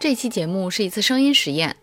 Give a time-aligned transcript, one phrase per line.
[0.00, 1.76] 这期节目是一次声音实验，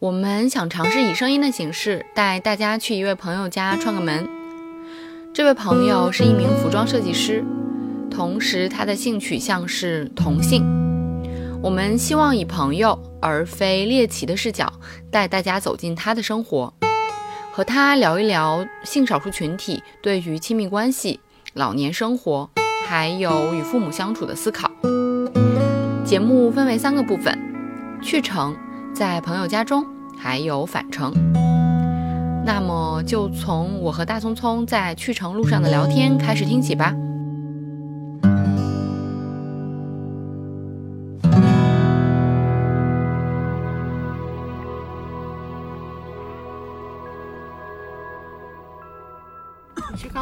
[0.00, 4.28] 我们想尝试以声音的形式带大家去一位朋友家串个门。
[5.32, 7.42] 这位朋友是一名服装设计师，
[8.10, 10.62] 同时他的性取向是同性。
[11.62, 14.70] 我们希望以朋友而非猎奇的视角
[15.10, 16.70] 带大家走进他的生活，
[17.50, 21.18] 和他聊一聊性少数群体对于亲密关系、
[21.54, 22.50] 老年生活，
[22.86, 24.70] 还有与父母相处的思考。
[26.08, 27.38] 节目分为三个部分：
[28.00, 28.56] 去程，
[28.94, 29.84] 在朋友家中，
[30.16, 31.12] 还有返程。
[32.46, 36.94] 那么就从我和大聪聪在去程路上的聊天开始听起吧。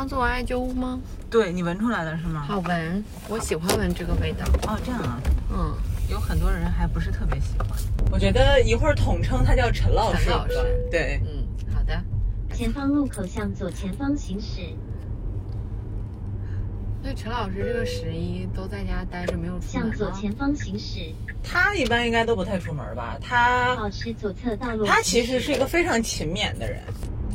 [0.07, 1.01] 刚做完艾灸吗？
[1.29, 2.45] 对你闻出来了是吗？
[2.47, 4.45] 好闻，我喜欢闻这个味道。
[4.69, 5.21] 哦，这样啊，
[5.51, 5.75] 嗯，
[6.09, 7.69] 有很多人还不是特别喜欢。
[8.13, 10.27] 我觉得一会儿统称他叫陈老师。
[10.27, 10.55] 陈老师
[10.93, 12.01] 对，嗯，好的。
[12.55, 14.61] 前方路口向左前方行驶。
[17.03, 19.97] 所以陈老师这个十一都在家待着，没有出向门吗？
[19.99, 21.01] 左前方行驶，
[21.43, 23.19] 他一般应该都不太出门吧？
[23.21, 24.87] 他保持左侧道路。
[24.87, 26.81] 他其实是一个非常勤勉的人，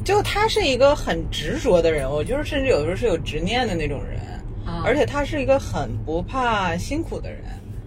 [0.03, 4.19] 就他是一个很执着的人，我就是甚至有时候是有执念的那种人，
[4.65, 7.41] 啊而且他是一个很不怕辛苦的人。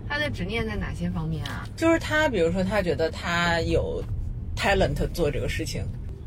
[0.08, 1.66] 他的执念在哪些方面啊？
[1.76, 4.02] 就是他，比如说他觉得他有
[4.54, 5.82] talent 做这个事情，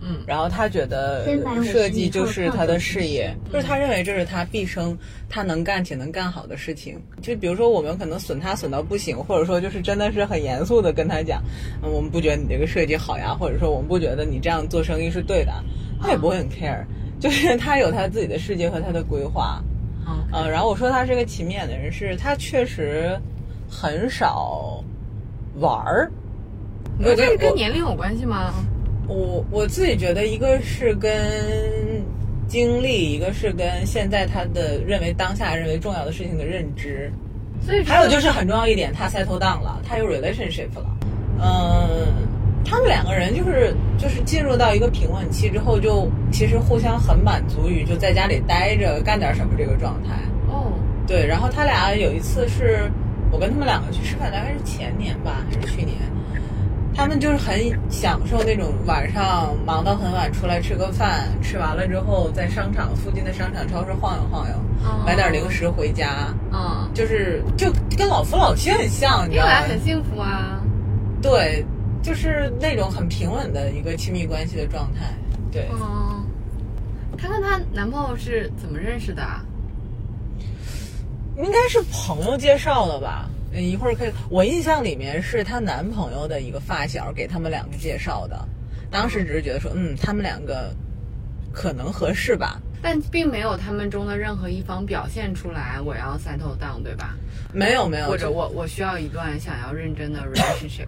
[0.09, 1.25] 嗯然后他觉得
[1.63, 4.97] 设计就是他的事业，嗯就是他认为这是他毕生
[5.29, 6.97] 他能干且能干好的事情。
[7.21, 11.41] 就比如说我们可能损他损到不行，或者说就是真的是很严肃的跟他讲，
[11.83, 15.53] 嗯，我们不觉得你这个设计好呀，或者说我们不觉得你这样做生意是对的，
[16.01, 16.83] 他也不会很 care，
[17.19, 19.61] 就是他有他自己的世界和他的规划。
[20.07, 23.19] 嗯呃，然后我说他是个勤勉的人，是他确实
[23.69, 24.83] 很少
[25.59, 26.11] 玩儿。
[26.97, 28.53] 你觉得这跟年龄有关系吗？
[29.07, 31.11] 我我自己觉得，一个是跟
[32.47, 37.11] 经历，一个是跟现在他的认为当下认为重要的事情的认知，
[37.61, 40.85] 所以还有就是很重要一点，他 settle down 了，他有 relationship 了。
[41.39, 42.07] 嗯，
[42.65, 50.15] 他们两个人就是就是进入到一个平稳期之后，就其实互相很满足于就在家里待着干点什么这个状态。
[50.47, 50.73] 哦，
[51.05, 52.91] 对，然后他俩有一次是
[53.31, 55.97] 我跟他们两个去吃饭，大概是前年吧，还是去年。
[56.97, 57.55] 他们就是很
[57.91, 69.61] 享受那种晚上忙到很晚出来吃个饭，吃完了之后在商场附近的商场超市晃悠晃悠，哦买点零食回家，嗯，就是就跟老夫老妻很像，你知道吗？
[69.67, 70.59] 很幸福啊。
[71.21, 71.63] 对，
[72.01, 75.13] 就是那种很平稳的一个亲密关系的状态。
[75.51, 76.25] 对，嗯，
[77.15, 79.45] 她跟她男朋友是怎么认识的啊？
[81.37, 83.29] 应该是朋友介绍的吧？
[83.51, 84.11] 嗯，一会儿可以。
[84.29, 88.47] 我印象里面是她男朋友的一个发小给他们两个介绍的，
[88.91, 90.73] 当时只是觉得说，嗯，他们两个
[91.51, 92.61] 可能合适吧。
[92.81, 97.15] 但并没有他们中的任何一方表现出来我要 settle down，对吧？
[97.51, 100.87] 没有没有，或者我我需要一段想要认真的 relationship。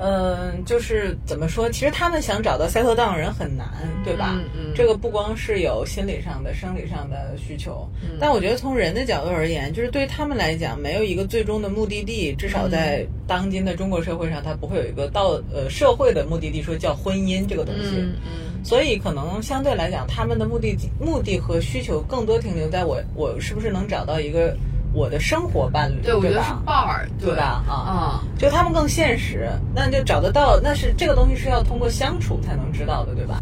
[0.00, 1.68] 嗯，就是怎么说？
[1.70, 3.66] 其实他们想找到 settle down 人很难，
[4.04, 4.30] 对吧？
[4.34, 12.34] 嗯嗯这个不光是有心理上的、生理上的需求，嗯但我觉得从人的角度而言，就是对他们来讲，没有一个最终的目的地。
[12.34, 17.96] 至少在当今的中国社会上，他不会有一个到呃社会的目的地，说叫婚姻这个东西。
[17.96, 18.30] 嗯嗯
[18.64, 24.56] 所以可能相对来讲，他们的目的目的和需求更多停留在我我是不是能找到一个
[24.94, 26.52] 我的生活伴侣，对，我觉得是？
[26.64, 27.62] 伴儿，对吧？
[27.68, 28.22] 啊。
[28.22, 33.40] 嗯，就他们更现实，那就找得到，那是这个东西是要通过相处才能知道的，对吧？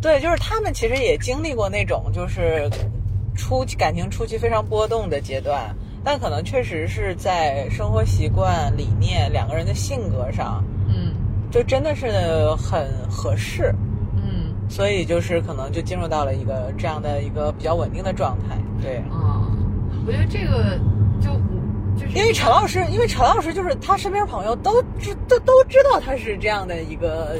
[0.00, 2.68] 对，就是他们其实也经历过那种就是
[3.36, 11.12] 初期感情初期非常波动的阶段，但可能确实是在生活习惯、理念、两个人的性格上，嗯
[11.50, 12.08] 就真的是
[12.56, 13.74] 很合适，
[14.16, 18.56] 嗯所以就是可能就进入到了一个这样的一个比较稳定的状态。
[18.80, 19.51] 对，嗯，
[20.06, 20.78] 我觉得这个
[21.20, 21.30] 就
[21.96, 27.38] 就是因为陈老师，因为陈老师就是他身边朋友都知都都知道他是这样的一个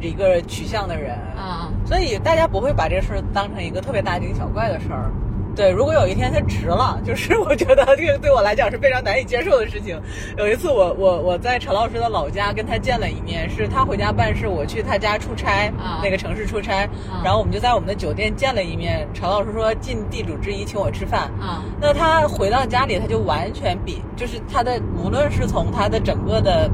[0.00, 5.10] 一个取向的人，啊所以大家不会把这事儿当成一个特别大惊小怪的事儿。
[5.56, 9.98] 对，如果有一天他值了，就是我觉得这个对我来讲是非常难以接受的事情。
[10.36, 19.08] 有一次我我我在陈老师的老家跟他见了一面，是他回家办事，我去他家出差，啊那个城市出差，啊然后我们就在我们的酒店见了一面。
[19.14, 26.70] 陈老师说尽地主之谊请我吃饭，啊那他回到家里，他就完全比就是他的，无论是从他的整个的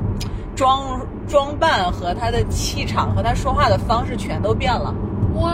[0.56, 4.92] 装装扮和他的气场和他说话的方式全都变了。
[5.32, 5.48] 我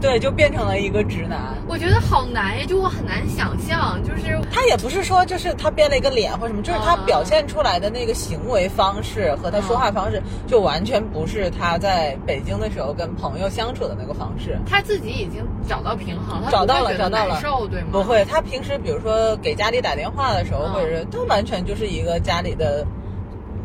[0.00, 1.54] 对，就变成了一个直男。
[1.68, 14.58] 我觉得好难呀，就我很难想象，就是他也不是说就是他变了一个脸或什么，就是他啊表现出来的那个行为方式和他说话方式，就完全不是他在北京的时候跟朋友相处的那个方式。
[14.66, 17.88] 他自己已经找到平衡，他找到了找到了难受，对吗？
[17.92, 22.86] 不会，他平时比如说给家里打电话的时候，嗯或者是都完全就是一个家里的，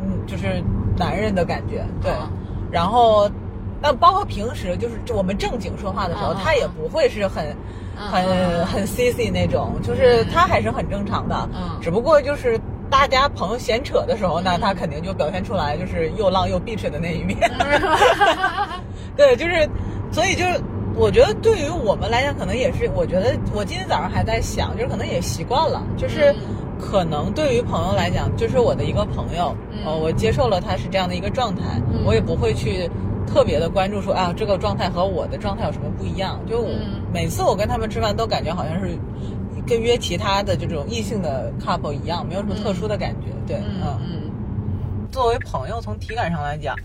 [0.04, 0.62] 嗯，就是
[0.98, 2.12] 男人的感觉，对。
[2.12, 2.30] 嗯
[2.72, 3.30] 然后，
[3.86, 7.46] 那包括平时就是我们正经说话的时候，他也不会是很。
[7.46, 7.56] 嗯
[8.12, 11.80] 很嗯很 CC 那种，就是他还是很正常的，嗯。
[11.82, 12.60] 只不过就是
[12.90, 17.38] 大家朋友闲扯的时候，那嗯他肯定就表现出来就是又浪又 bitch 的那一面。
[19.16, 19.70] 对，就是，
[20.12, 20.60] 所以就是，
[20.94, 26.38] 我觉得对于我们来讲，可能也是，我觉得我今天早上还在想，就是可能也习惯了，就是嗯。
[26.78, 29.56] 可能对于朋友来讲，就是我的一个朋友，
[29.86, 32.04] 我接受了他是这样的一个状态，嗯。
[32.06, 32.92] 我也不会去
[33.36, 36.40] 特别的关注说啊，这个状态和我的状态有什么不一样。
[36.50, 38.98] 就、嗯每次我跟他们吃饭，都感觉好像是
[39.68, 43.28] 跟约其他的这种异性的 couple 一样，没有什么特殊的感觉。
[43.46, 46.76] 对，嗯嗯作为朋友，从体感上来讲，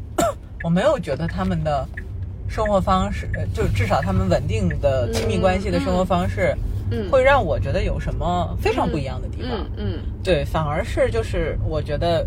[0.64, 1.86] 我没有觉得他们的
[2.48, 6.52] 生活方式，呃就至少他们稳定的亲密关系的生活方式，
[6.90, 9.52] 嗯，会让我觉得有什么非常不一样的地方。
[9.52, 12.24] 嗯嗯对，反而是就是我觉得，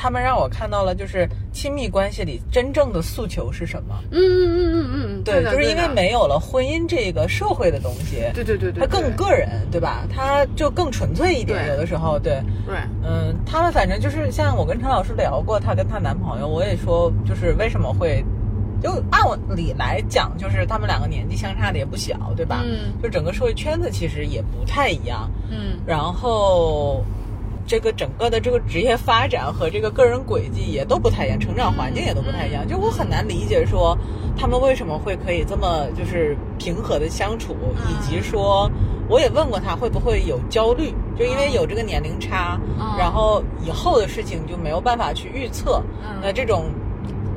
[0.00, 3.96] 他们让我看到了就是亲密关系里真正的诉求是什么。
[4.12, 5.88] 嗯嗯嗯嗯嗯，对，就是因为。
[5.88, 10.04] 没有了婚姻这个社会的东西，对对对对，它更个人，对吧？
[10.14, 11.66] 它就更纯粹一点。
[11.70, 18.22] 有的时候，对，对，嗯，他们反正就是像我跟陈老师聊过，她跟她男朋友，我也说就是为什么会，
[18.80, 19.22] 就按
[19.56, 22.62] 理来讲，就是他们两个年纪相差的也不小，对吧？
[22.64, 27.02] 嗯就整个社会圈子其实也不太一样，嗯然后
[27.68, 32.66] 这个整个的这个职业发展和这个个人轨迹也都不太一样，成长环境也都不太一样。
[32.66, 33.96] 就我很难理解说
[34.36, 37.54] 他们为什么会可以这么就是平和的相处，
[37.86, 38.70] 以及说
[39.06, 45.82] 我也问过他会不会有焦虑，就因为有这个年龄差，嗯然后以后的事情就没有办法去预测。
[46.02, 46.64] 嗯那这种。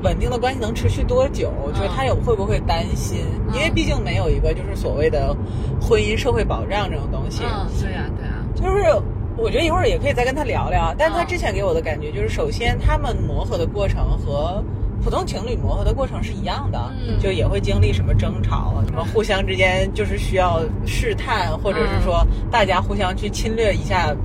[0.04, 1.52] 稳定的关系能持续多久？
[1.76, 3.20] 就是他有会不会担心？
[3.54, 5.38] 因为毕竟没有一个就是所谓的
[5.80, 7.44] 婚姻社会保障这种东西。
[7.44, 9.00] 嗯，对呀对呀，就是
[9.38, 14.64] 我觉得一会儿也可以再跟他聊聊，但他嗯之前给我的感觉就是，首先他们磨合的过程和
[15.04, 24.16] 普通情侣磨合的过程是一样的，嗯就也会经历什么争吵，什么互相之间就是需要试探，或者是说大家互相去侵略一下。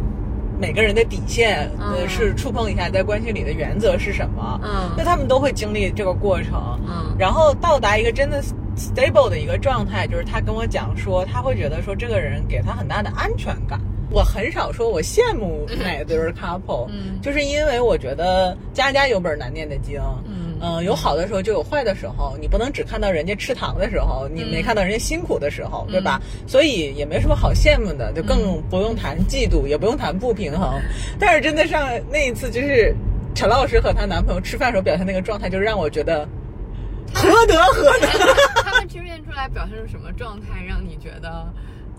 [0.58, 4.58] 每个人的底线，呃，嗯是触碰一下在关系里的原则是什么？
[4.64, 8.42] 嗯那他们都会经历这个过程，嗯然后到达一个真的
[8.74, 13.78] stable 的一个状态，就是他跟我讲说，他会觉得说这个人给他很大的安全感。
[14.10, 26.20] 我很少说我羡慕哪对 couple，、嗯就是因为我觉得家家有本难念的经，嗯嗯、有好的时候就有坏的时候，你不能只看到人家吃糖的时候，你没看到人家辛苦的时候，对吧？
[26.46, 30.80] 所以也没什么好羡慕的，就更不用谈嫉妒，也不用谈不平衡。
[31.18, 32.94] 但是真的上那一次，就是
[33.34, 36.26] 陈老师和她男朋友吃饭时候表现那个状态，就让我觉得
[37.12, 38.08] 何德何能。
[38.64, 41.52] 他们呈现出来表现出什么状态，让你觉得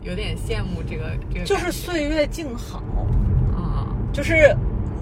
[0.07, 1.45] 有点羡慕这个这个？
[1.45, 2.81] 就是岁月静好，
[3.53, 4.55] 啊，就是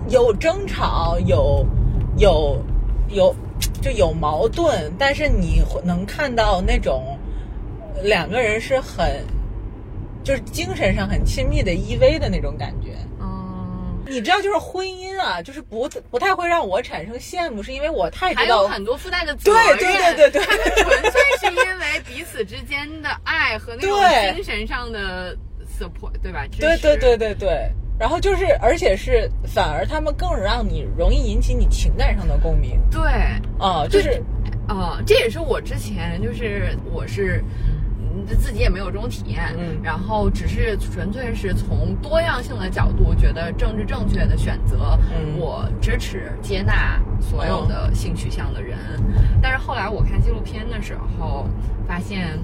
[0.09, 1.63] 有争吵，有
[2.17, 2.59] 有
[3.09, 3.35] 有
[3.83, 7.15] 就有矛盾，但是你能看到那种
[8.01, 9.23] 两个人是很
[10.23, 12.97] 就是精神上很亲密的依偎的那种感觉。
[14.05, 19.77] 嗯，你知道，就是婚姻啊，就是不不太会让我产生羡慕，是因为我太还知道有很多附带的责对任，
[20.15, 25.35] 对对对对纯粹是因为彼此之间的爱和那种对精神上的
[25.79, 26.45] support，对吧？
[26.59, 27.69] 对对对对对。
[27.97, 33.01] 然后就是，而且是反而他们更让你容易引起你情感上的共鸣对，
[33.57, 34.21] 啊、就是
[34.67, 37.43] 呃，这也是我之前就是我是。
[37.47, 37.75] 嗯
[38.37, 39.79] 自己也没有这种体验，嗯。
[39.83, 45.39] 然后只是纯粹是从多样性的角度觉得政治正确的选择，嗯。
[45.39, 48.77] 我支持接纳所有的性取向的人。
[49.41, 51.47] 但是后来我看纪录片的时候，
[51.87, 52.37] 发现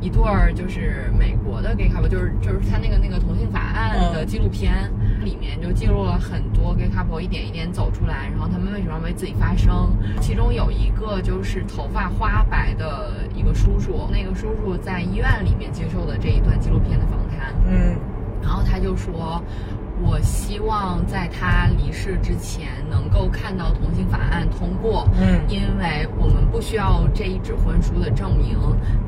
[0.00, 4.90] 一对儿就是美国的 gay couple，就是就是他那个那个同性法案的嗯纪录片，
[5.24, 9.90] 里面就记录了很多 gay couple 一点一点走出来，然后他们为什么要为自己发声。
[10.20, 17.96] 其中有一个就是头发花白的一个叔叔，那个叔叔在医院里面接受的这一段纪录片的访谈，嗯
[18.42, 19.42] 然后他就说。
[20.00, 28.56] 我希望在他离世之前能够看到同性法案通过，嗯因为我们不需要这一纸婚书的证明，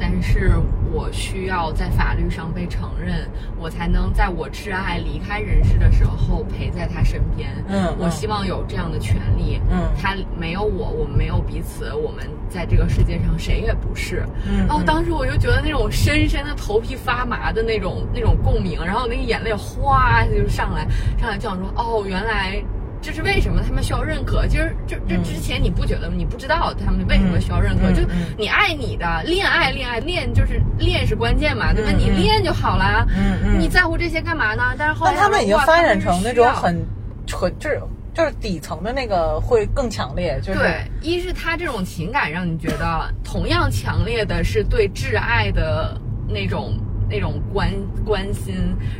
[0.00, 0.50] 但是
[0.92, 3.28] 我需要在法律上被承认，
[3.59, 7.50] 我才能在我挚爱离开人世的时候陪陪在他身边。
[7.68, 9.61] 嗯嗯我希望有这样的权利。
[9.70, 14.26] 嗯他没有我，我们没有彼此，我们在这个世界上谁也不是。
[14.47, 20.87] 嗯然后当时我就觉得那种深深的头皮发麻的那种那种共鸣，然后那个眼泪哗就上来，
[21.18, 22.62] 上来就想说，哦，原来。
[23.02, 24.47] 这是为什么他们需要认可？
[24.47, 27.90] 就是就这之前你不觉得，你不知道他们为什么需要认可？
[27.92, 28.02] 就
[28.37, 31.90] 你爱你的，恋爱恋爱恋就是恋是关键嘛，对吧？
[31.90, 33.07] 你恋就好了。
[33.16, 34.75] 嗯嗯你在乎这些干嘛呢？
[34.78, 36.85] 但是后来他们已经发展成那种很
[37.26, 37.80] 纯就是
[38.12, 45.97] 就是底层的那个会更强烈，就是对，一是他这种情感让你觉得同样强烈的是对挚爱的
[46.28, 46.76] 那种
[47.11, 47.69] 那种关
[48.05, 48.55] 关心，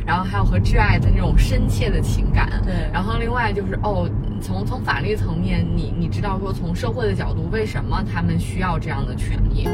[0.05, 2.61] 然后还有和挚爱的那种深切的情感。
[2.65, 4.09] 对然后另外就是哦，
[4.41, 9.67] 从从法律层面，你你知道说从社会的角度，为什么他们需要这样的权利？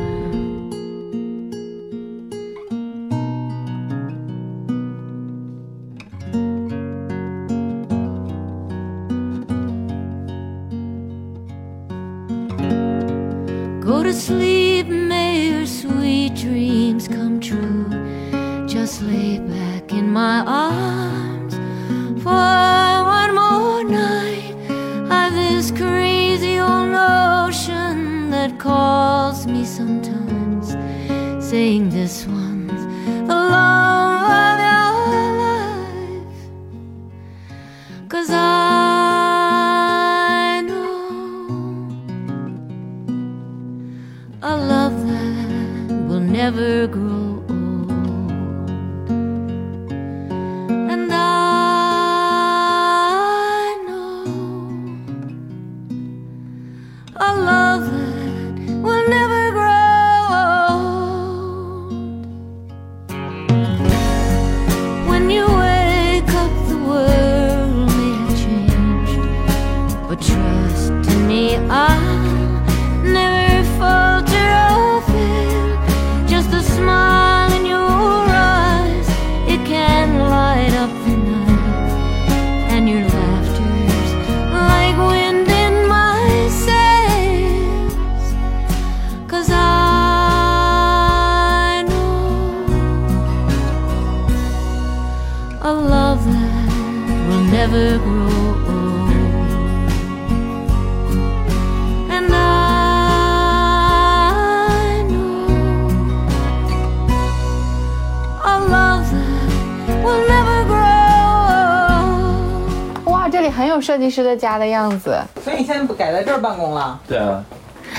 [114.07, 115.19] 很有设计师的家的样子。
[115.43, 116.99] 所以你现在不改在这儿办公了？
[117.07, 117.43] 对啊，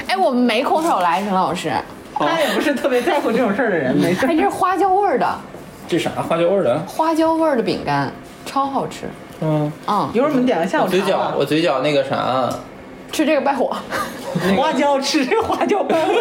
[0.07, 1.71] 哎，我们没空手来，陈老师。
[2.15, 5.39] 他也不是特别在乎这种事儿的人，没事哎，这是花椒味儿的
[5.87, 6.79] 这啥花椒味儿的？
[6.87, 8.11] 花椒味儿的饼干，
[8.45, 9.07] 超好吃。
[9.41, 11.35] 嗯，嗯，一会儿我们点个下午我嘴角。
[11.39, 12.49] 我嘴角那个啥，
[13.13, 13.77] 吃这个败火。
[14.57, 16.13] 花椒吃这花椒败火。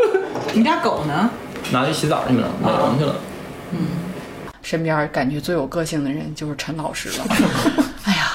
[0.54, 1.30] 你家狗呢？
[1.70, 3.14] 拿去洗澡去了，美容去了。
[3.72, 3.78] 嗯
[4.62, 7.26] 身边感觉最有个性的人就是陈老师了。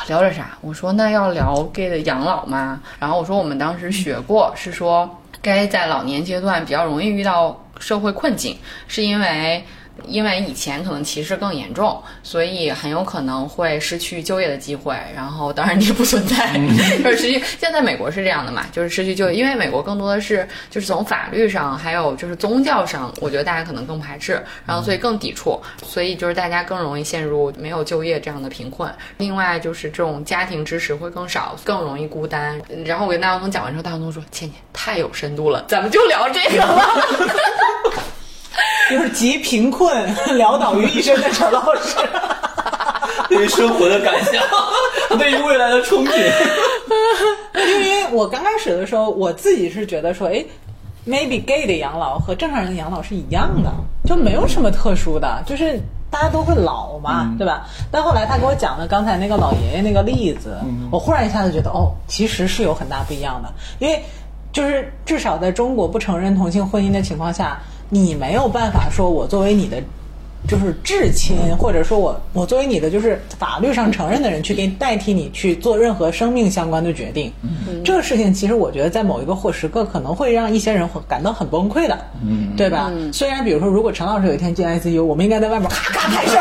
[0.09, 0.57] 聊点啥？
[0.59, 2.81] 我说那要聊 gay 的养老吗？
[2.99, 5.09] 然后我说我们当时学过，是说
[5.41, 9.63] gay 在老年阶段比较容易遇到社会困境，是因为。
[10.05, 14.95] 因为以前可能歧视更严重，所以很有可能会失去就业的机会。
[15.15, 16.53] 然后，当然这不存在，
[17.03, 17.43] 就是失去。
[17.59, 28.91] 现在美国是这样的嘛，就是失去就业，因为美国更多的是就是从法律上，还有就是宗教上，我觉得大家可能更排斥，然后所以更抵触，所以就是大家更容易陷入没有就业这样的贫困。
[29.17, 32.59] 另外就是这种家庭支持会更少，更容易孤单。
[32.85, 36.89] 然后我跟大黄蜂讲完之后，大黄蜂说：“倩倩太有深度了，咱们就聊这个吧。”
[38.89, 41.97] 就是集贫困潦倒于一身的陈老师。
[43.29, 44.43] 对于生活的感想，
[45.19, 46.31] 对于未来的憧憬。
[47.55, 50.43] 因为我刚开始的时候，我自己是觉得说，哎
[51.07, 53.71] ，maybe gay 的养老和正常人的养老是一样的，
[54.03, 55.79] 就没有什么特殊的，就是
[56.09, 57.67] 大家都会老嘛，对吧？
[57.91, 60.57] 但后来他给我讲了刚才那个老爷爷那个例子，
[60.89, 64.01] 我忽然一下子觉得，哦，其实是有很大不一样的，因为
[64.51, 69.81] 就是至少在中国不承认同性婚姻的情况下，你没有办法说我作为你的。
[70.47, 77.29] 就是至亲，或者说我我作为你的就是法律上承认的人，去给你代替你去做任何生命相关的决定，
[77.83, 82.89] 这个事情其实我觉得在某一个或时刻可能会让一些人会感到很崩溃的，嗯对吧？
[83.11, 86.39] 虽然比如说，如果陈老师有一天进 ICU，我们应该在外面咔咔拍手，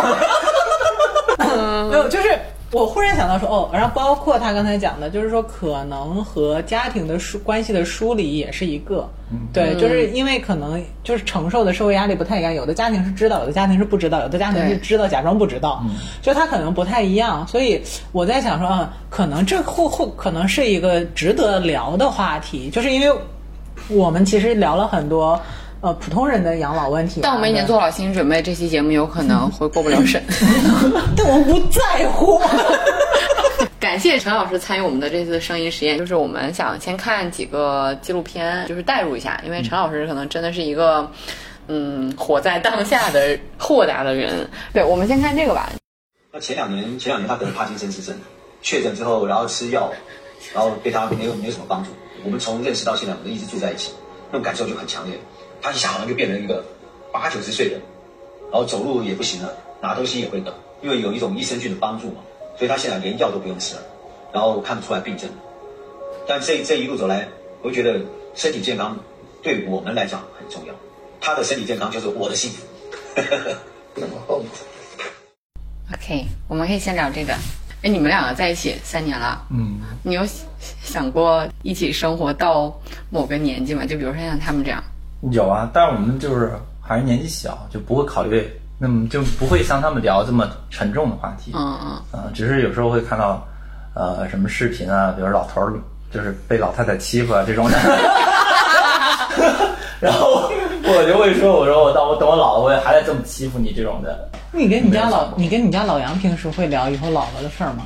[1.90, 2.38] 没有，就是
[2.70, 9.08] 我忽然想到说，哦，然后包括他刚才讲的，就是说可能和家庭的疏关系的梳理也是一个，
[9.54, 15.82] 对，就是因为可能就是承受的社会压力不太一样，有的家庭是知道，有的家庭是不知道，有的家庭是知道假装不知道，
[16.20, 17.80] 就他可能不太一样，所以
[18.12, 23.18] 我在想说，啊，可能这或或可能是一个值得聊的话题，就是因为
[23.88, 25.40] 我们其实聊了很多。
[25.80, 30.22] 呃，普通人的养老问题嘛，但我们已经做好心理准备，这期节目有可能 会过不了审。
[31.16, 32.40] 但我不在乎。
[33.78, 41.08] 感谢陈老师参与我们的这次声音实验，就是我们想先看几个纪录片，就是代入一下，因为陈老师可能真的是一个，
[41.68, 44.48] 嗯，活在当下的豁达的人。
[44.72, 45.70] 对，我们先看这个吧。
[46.32, 48.16] 那前两年，前两年他得了帕金森氏症，
[48.62, 49.92] 确诊之后，然后吃药，
[50.52, 51.90] 然后对他没有没有什么帮助。
[52.24, 53.92] 我们从认识到现在，我们一直住在一起，
[54.30, 55.18] 那种感受就很强烈。
[55.60, 56.64] 他一下好像就变成一个
[57.12, 57.82] 八九十岁的人，
[58.52, 62.20] 然后走路也不行了，拿东西也会抖，因为有一种益生菌的帮助嘛，
[62.56, 63.82] 所以他现在连药都不用吃了，
[64.32, 65.28] 然后看不出来病症。
[66.26, 67.28] 但这这一路走来，
[67.62, 68.00] 我觉得
[68.34, 68.96] 身体健康
[69.42, 70.74] 对我们来讲很重要，
[71.20, 72.64] 他的身体健康就是我的幸福。
[75.92, 77.34] OK，我们可以先聊这个。
[77.82, 80.22] 哎，你们两个在一起三年了，嗯，你有
[80.82, 82.72] 想过一起生活到
[83.10, 83.84] 某个年纪吗？
[83.86, 84.82] 就比如说像他们这样，
[85.30, 91.52] 有啊，但是我们就是还是年纪小，就不会考虑，那么就不会像他们聊这么沉重的话题。
[91.54, 93.46] 嗯嗯，呃，只是有时候会看到，
[93.94, 95.72] 呃，什么视频啊，比如老头儿
[96.10, 97.78] 就是被老太太欺负啊这种的，
[100.00, 100.47] 然后
[100.96, 104.28] 我就会说，我说我到我等我老了，我也还得这么欺负你这种的。
[104.52, 107.84] 你跟你家老，你跟你家老杨平时会聊以后老了的事儿吗？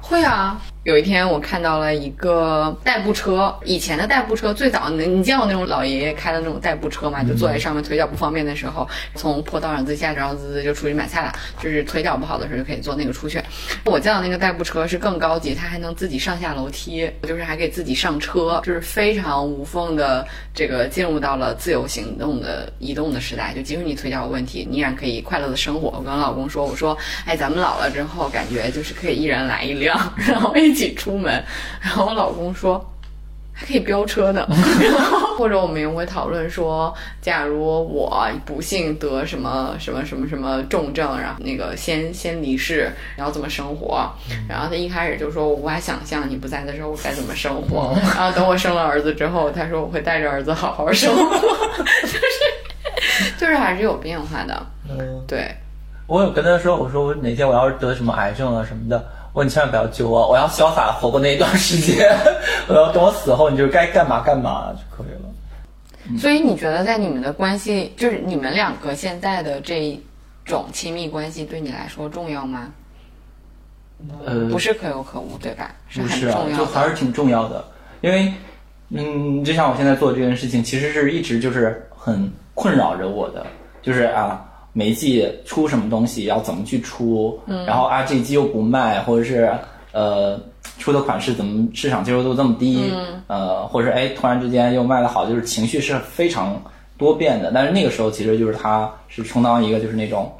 [0.00, 0.60] 会啊。
[0.84, 7.22] 有一天我看到了一个代步车，以前的代步车最早，你你见过那种老爷爷开的那种代步车吗？
[7.22, 11.32] 就坐在上面腿脚不方便的时候，从坡道上自己下去，然后滋滋就出去买菜了。
[11.60, 13.40] 就是腿脚不好的时候就可以坐那个出去。
[13.84, 23.52] 我见到那个代步车是更高级，它还能自己上下楼梯，就是还可以自己上车，就是非常无缝的这个进入到了自由行动的移动的时代。
[23.54, 25.90] 就即使你腿脚有问题，你依然可以快乐的生活。
[25.96, 31.32] 我跟我老公说，我说，哎，咱们老了之后，感觉就是可以一人来一辆， 然后一起出门。
[31.80, 32.84] 然后我老公说。
[33.54, 34.48] 还可以飙车呢，
[34.80, 44.10] 然后或者我们也会讨论说，假如我不幸得什么什么什么什么重症，然后那个先先离世，然后怎么生活？
[44.48, 51.36] 然后他一开始就说我无法想象你不在的时候我该怎么生活，然后等我生了儿子之后，他说我会带着儿子好好生活，
[52.02, 55.54] 就是就是还是有变化的，嗯，对。
[56.06, 62.08] 我有跟他说，我说我哪天我要是得什么癌症啊什么的，我说你千万不要救我，我要潇洒活过那一段时间，
[62.68, 66.18] 我要等我死后你就该干嘛干嘛就可以了。
[66.18, 69.98] 所以你觉得在你们的关系，就是你们两个现在的这
[70.44, 72.68] 种亲密关系，对你来说重要吗？
[74.26, 75.70] 呃，不是可有可无，对吧？
[75.88, 76.64] 是不是啊很重，要的。
[76.64, 77.64] 就还是挺重要的，
[78.00, 78.32] 因为，
[78.88, 83.46] 嗯，就像我现在做这件事情，其实是一直就是很困扰着我的，
[83.80, 89.52] 就是啊，每一季出什么东西要怎么去出，嗯、然后啊这一季又不卖，或者是
[89.92, 90.40] 呃
[90.78, 96.62] 出的款式怎么市场接受度这么低，嗯呃，或者是哎突然之间又卖的好，就是情绪是非常
[96.98, 100.30] 多变的，但是那个时候其实就是他是充当一个就是那种。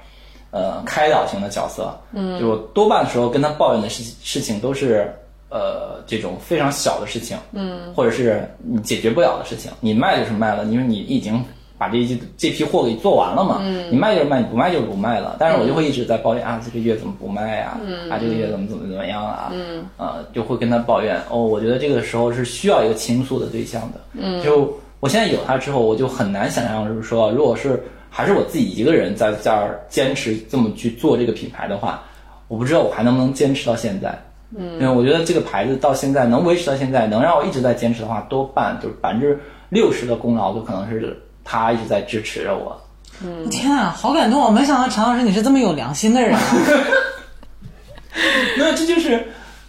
[0.54, 5.10] 呃，开导型的角色，嗯，就多半时候跟他抱怨的事事情都是
[5.48, 9.72] 呃这种非常小的事情，嗯，或者是你解决不了的事情。
[9.80, 11.42] 你卖就是卖了，因为你已经
[11.82, 15.34] 把这一这批货给做完了嘛，嗯，你卖就是卖，你不卖就是不卖了。
[15.40, 18.08] 但是我就会一直在抱怨、啊，这个月怎么不卖呀、嗯？
[18.08, 19.50] 啊，这个月怎么怎么怎么样啊？
[19.52, 21.20] 嗯，呃，就会跟他抱怨。
[21.28, 27.82] 哦，我觉得这个时候是需要一个倾诉的对象的，嗯，就我现在有他之后，我就很难想象，就是说，如果是。
[28.14, 32.02] 还是我自己一个人在这儿坚持这么去做这个品牌的话，
[32.46, 34.14] 我不知道我还能不能坚持到现在。
[34.54, 39.40] 嗯，因为我觉得这个牌子到现在能维持到现在，能让我一直在坚持的话，多半就是百分之
[39.70, 42.80] 六十的功劳都可能是他一直在支持着我。
[43.24, 44.40] 嗯，天啊，好感动！
[44.40, 46.40] 我没想到陈老师你是这么有良心的人、啊。
[48.58, 49.24] 那这就是，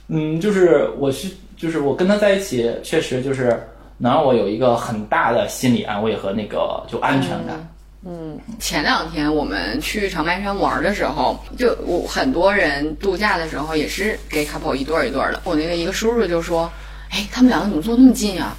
[0.08, 3.62] 嗯，就是我是就是我跟他在一起，确实就是
[3.98, 7.70] 能让我有一个很大的心理安慰和那个就安全感。
[8.06, 15.40] 嗯，前两天我们去长白山玩的时候，就我很多人度假的时候也是给 couple 一对儿一对儿的。
[15.44, 16.70] 我那个一个叔叔就说
[17.12, 18.58] ：“哎，他们两个怎么坐那么近呀、啊？”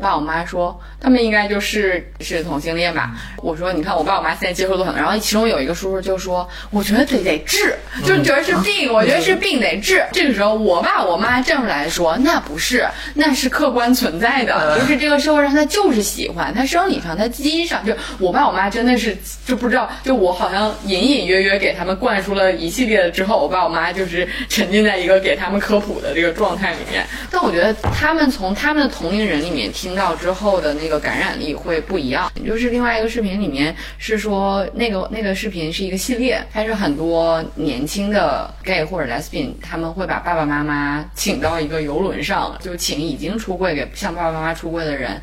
[0.00, 3.10] 我爸我妈说他们应该就是是同性恋吧。
[3.42, 10.02] 我说你看我爸我妈现在接受度很，然后其中有一个叔叔就说，我觉得得得治，就是觉得是病，我觉得是病得治。
[10.10, 27.06] 这个时候我爸我妈站出来说，那不是，那是客观存在的，就是这个社会上他就是喜欢，他生理上他基因上就我爸我妈真的是就不知道，就我好像隐隐约约给他们灌输了一系列的之后，我爸我妈就是沉浸在一个给他们科普的这个状态里面。
[27.30, 32.30] 但我觉得他们从他们的同龄人里面听到之后的那个感染力会不一样。
[32.46, 45.20] 就是另外一个视频里面是说，那个那个视频是一个系列，它是很多年轻的 gay 或者 lesbian，他们会把爸爸妈妈请到一个游轮上，就请已经出柜给向爸爸妈妈出柜的人。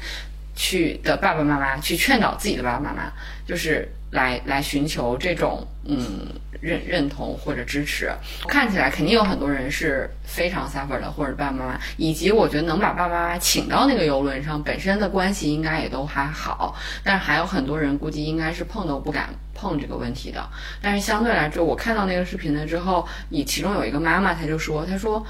[0.59, 3.13] 去的爸爸妈妈去劝导自己的爸爸妈妈，
[3.45, 6.27] 就是来来寻求这种嗯
[6.59, 8.11] 认认同或者支持。
[8.47, 16.75] 看起来肯定有很多人是非常 suffer 的，或者爸爸妈妈，以及我觉得能把爸爸妈妈请到那个游轮上，本身的关系应该也都还好。
[17.03, 20.47] 但是还有很多人估计应该是碰都不敢碰这个问题的。
[20.81, 25.25] 但是相对来说，我看到那个视频了之后，你其中有一个妈妈，她就说，她说。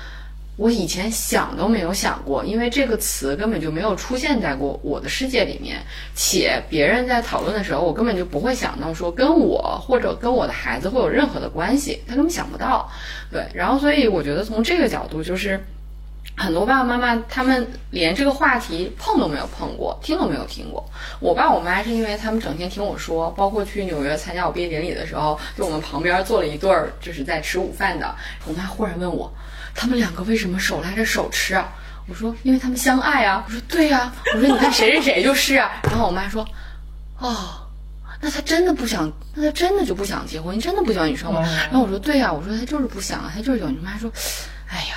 [0.57, 5.77] 我以前想都没有想过，因为这个词根本就没有出现在过我的世界里面，
[6.15, 12.89] 且别人在讨论的时候，我根本就不会想到说跟我或者跟我的孩子会有任何的关系，他根本想不到。
[13.31, 15.63] 对，然后所以我觉得从这个角度，就是
[16.35, 20.83] 很多爸爸妈妈他们连这个话题碰都没有碰过，听都没有听过。
[21.19, 28.15] 我爸我妈是因为他们整天听我说，包括去纽约参加我毕业典礼的时候，就我们旁边坐了一对儿就是在吃午饭的，
[28.47, 29.31] 我妈忽然问我。
[29.77, 31.69] 他们两个为什么手拉着手吃啊？
[32.09, 33.45] 我说，因为他们相爱啊。
[33.47, 34.11] 我说，对呀。
[34.33, 35.71] 我说，你看谁谁谁就是啊。
[35.83, 36.43] 然后我妈说，
[37.19, 37.61] 哦，
[38.19, 40.57] 那他真的不想，那他真的就不想结婚？
[40.57, 41.41] 你真的不喜欢女生吗？
[41.69, 42.33] 然后我说，对呀。
[42.33, 43.85] 我说他就是不想啊，他就是喜欢女生。
[43.85, 44.11] 妈说，
[44.67, 44.95] 哎呀，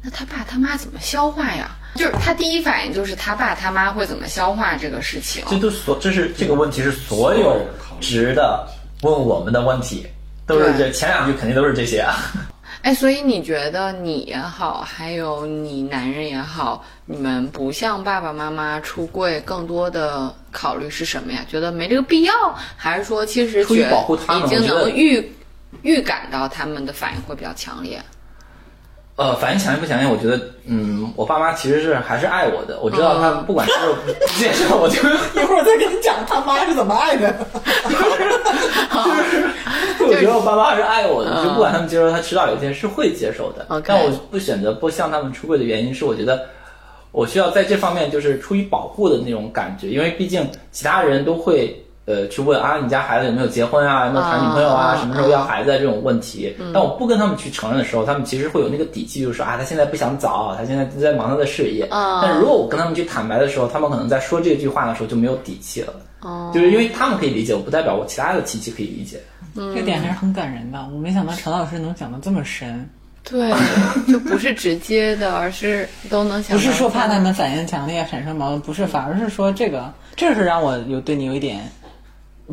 [0.00, 1.68] 那他爸他妈怎么消化呀？
[1.96, 5.42] 就是他第一反应就是他爸他妈会怎么消化这个事情？
[5.50, 7.66] 这都所这是这个问题是所有
[8.00, 8.64] 值得
[9.02, 10.06] 问我们的问题，
[10.46, 12.14] 都是这前两句肯定都是这些啊。
[12.82, 21.44] 哎，所以你觉得你也好，还有你男人也好，你们不向爸爸妈妈出柜，更多的考虑是什么呀？
[21.46, 22.32] 觉得没这个必要，
[22.76, 25.32] 还是说其实觉已经能预
[25.82, 28.02] 预感到他们的反应会比较强烈？
[29.16, 30.08] 呃，反应强烈不强烈？
[30.08, 32.80] 我觉得，嗯，我爸妈其实是还是爱我的。
[32.80, 33.74] 我知道他们不管是
[34.06, 34.96] 不接受，我就
[35.38, 37.30] 一会儿再跟你讲他妈是怎么爱的。
[37.84, 39.44] 就是
[40.06, 43.66] 我觉得我爸妈还是爱我的，就不管他们接受，他迟早有一天是会接受的。
[43.86, 46.46] 但我不选择不向他们出柜的原因是，我觉得
[47.12, 51.84] 我需要在这方面就是出于保护的那种感觉，因为毕竟其他人都会。
[52.10, 54.06] 呃，去问啊，你家孩子有没有结婚啊？
[54.06, 54.96] 有没有谈女朋友啊？
[54.98, 56.52] 什么时候要孩子这种问题？
[56.74, 61.86] 但我不跟他们去承认的时候，他们其实会有那个底气，就是说啊，他现在不想早，他现在在忙他的事业。
[61.90, 65.94] 但如果我跟他们去坦白的时候，他们可能在说这句话的时候就没有底气了。
[66.22, 69.20] 哦，就是因为他们可以理解，我不代表我其他的亲戚可以理解。
[69.54, 72.88] 这个点还是很感人的，我没想到陈老师能讲的这么深。
[73.22, 73.52] 对，
[74.10, 76.56] 就不是直接的，而是都能想。
[76.56, 81.70] 不是说怕他们反应强烈产生矛盾，不是，反而是说这个，这是让我有对你有一点。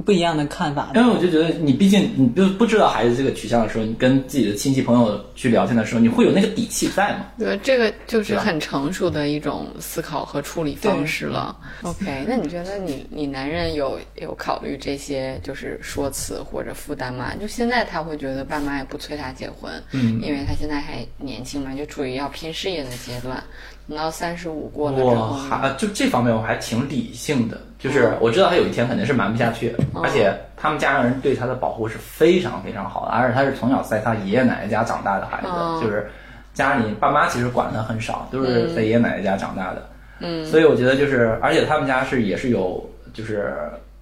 [0.06, 7.28] 不一样的看法，因为我就觉得你毕竟你就不知道孩子这个取向的时候，你跟自己的亲戚朋友去聊天的时候，你会有那个底气在吗？
[7.38, 11.56] 对，这个就是很成熟的一种思考和处理方式了。
[11.84, 17.34] OK，那你觉得你你男人有有考虑这些就是说辞或者负担吗？
[17.40, 23.44] 就现在他会觉得爸妈也不催他结婚，嗯，因为他现在还年轻嘛，就处于要拼事业的阶段。
[23.88, 35.48] 等到三十五过了之后，我还就这方面我还挺理性的，就是我知道他有一天肯定是瞒不下去，而且他们家人对他的保护是非常非常好的，而且他是从小在他爷爷奶奶家长大的孩子，
[35.86, 36.10] 就是
[36.54, 43.54] 家里爸妈其实管的很少，都是在爷爷奶奶家长大的，嗯，所以我觉得就是，而且他们家是也是有就是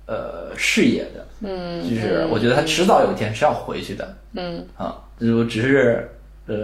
[0.06, 4.66] 呃事业的，嗯，就是我觉得他迟早有一天是要回去的，嗯。
[4.78, 6.10] 啊，就只是
[6.48, 6.56] 呃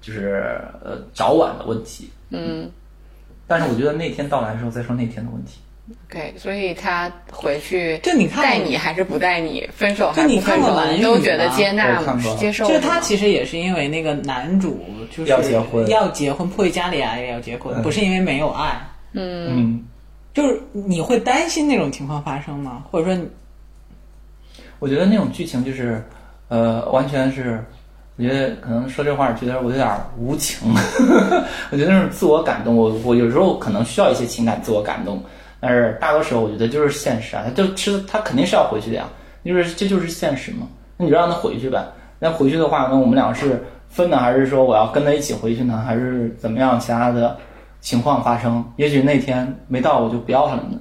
[0.00, 2.10] 就是呃早晚的问题。
[2.30, 2.68] 嗯，
[3.46, 5.60] 但是我觉得那天到来的时候再说那天的问题。
[5.90, 12.02] OK，所以他回去就你看带你还是不带你，分手还是分手，都觉得接纳
[12.38, 12.66] 接受。
[12.66, 18.78] 就他其实也是因为那个男主就是要结婚，要结婚迫于家里爱要结婚，不是因为没有爱。
[19.12, 19.82] 嗯，
[20.34, 22.84] 就是你会担心那种情况发生吗？
[22.90, 23.24] 或者说，
[24.78, 26.04] 我觉得那种剧情就是
[26.48, 27.64] 呃，完全是。
[28.20, 30.74] 我觉得可能说这话觉得我有点无情，
[31.70, 35.22] 我觉得那种自我感动，我我有时候可能需要一些情感自我感动，
[35.60, 39.08] 但是大多时候我觉得就是现实啊，他就吃他肯定是要回去的呀，
[39.44, 40.66] 就是这就是现实嘛，
[40.96, 41.84] 那你就让他回去呗。
[42.18, 46.78] 那回去的话，那我们俩是分呢，还是说我要跟他一起回去呢，还是怎么样？
[46.78, 47.36] 其他的
[47.80, 50.78] 情况发生，也许那天没到我就不要他了呢。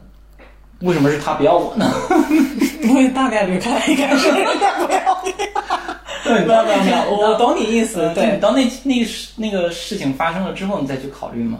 [0.82, 1.92] 为什么是他不要我呢？
[2.84, 5.32] 因为大概率看来应该是他不要你。
[6.24, 8.00] 对，没有没有我懂你意思。
[8.14, 11.60] 对，对，当那那个事那个事情发生了之后，你再去考虑嘛。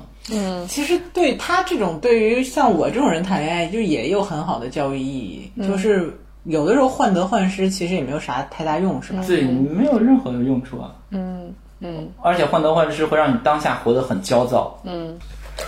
[0.68, 5.52] 其实对他这种对于像我这种人谈恋爱，就也有很好的教育意义。
[5.62, 6.14] 就是
[6.44, 9.24] 有的时候患得患失，其实也没有啥太大用，是吧？
[9.26, 10.92] 对，没有任何的用处啊。
[11.12, 14.78] 嗯嗯而且患得患失会让你当下活得很焦躁。
[14.84, 15.18] 嗯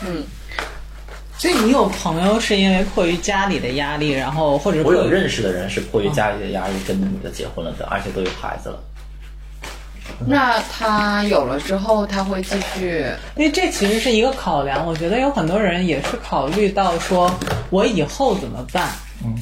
[0.05, 0.23] 嗯，
[1.37, 8.79] 所以你有朋友是因为迫于家里的压力，然后或者我有认识的人是迫于家里的压力跟女的结婚了的，而且都有孩子了。
[10.27, 17.31] 那他有了之后，他会继续因为这其实是一个考量，我觉得有很多人也是考虑到说，
[17.69, 18.89] 我以后怎么办？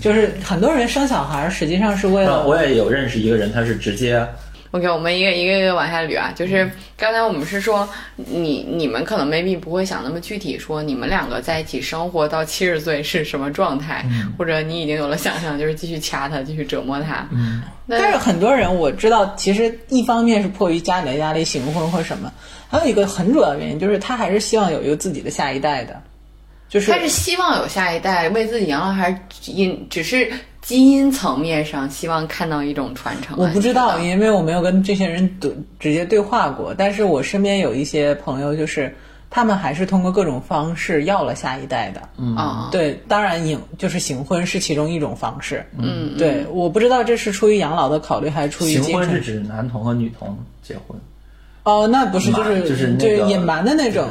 [0.01, 4.27] 就是很多人生小孩实际上是为了那我也有认识一个人，他是直接
[4.71, 14.05] OK，我们一个一个一个往下捋啊，就是刚才我们是说，你你们可能 maybe 不会想那么具体，说你们两个在一起生活到七十岁是什么状态，
[14.37, 17.25] 或者你已经有了想象，就是继续掐他，继续折磨他。
[17.31, 22.29] 嗯，但是很多人我知道，其实一方面是迫于家里的压力行婚或什么，
[22.69, 26.01] 还有一个很主要原因就是他还是希望有一个自己的下一代的，
[26.67, 30.29] 就是他是希望有下一代为自己养老，还是因只是
[30.67, 33.39] 基因层面上希望看到一种传承啊？
[33.39, 35.49] 我不知道，因为我没有跟这些人对
[35.79, 36.73] 直接对话过。
[36.77, 38.93] 但是我身边有一些朋友，就是
[39.29, 42.01] 他们还是通过各种方式要了下一代的。
[42.17, 45.65] 嗯，啊，对，当然影就是行婚是其中一种方式。
[45.77, 48.93] 嗯，对，我不知道这是出于养老的考虑，还是出于行。
[48.93, 50.99] 婚是指男童和女童结婚。
[51.63, 54.05] 哦，那不是，就是就是那个隐瞒的那种，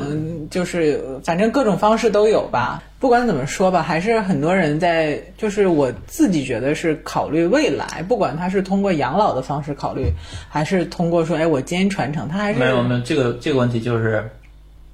[0.50, 2.82] 就是反正各种方式都有吧。
[3.06, 10.10] 不管怎么说吧，还是很多人在，就是我自己觉得是考虑未来，不管他是通过养老的方式考虑，
[10.48, 14.28] 还是通过说，哎，我基因传承，他还是没有没有，这个这个问题就是，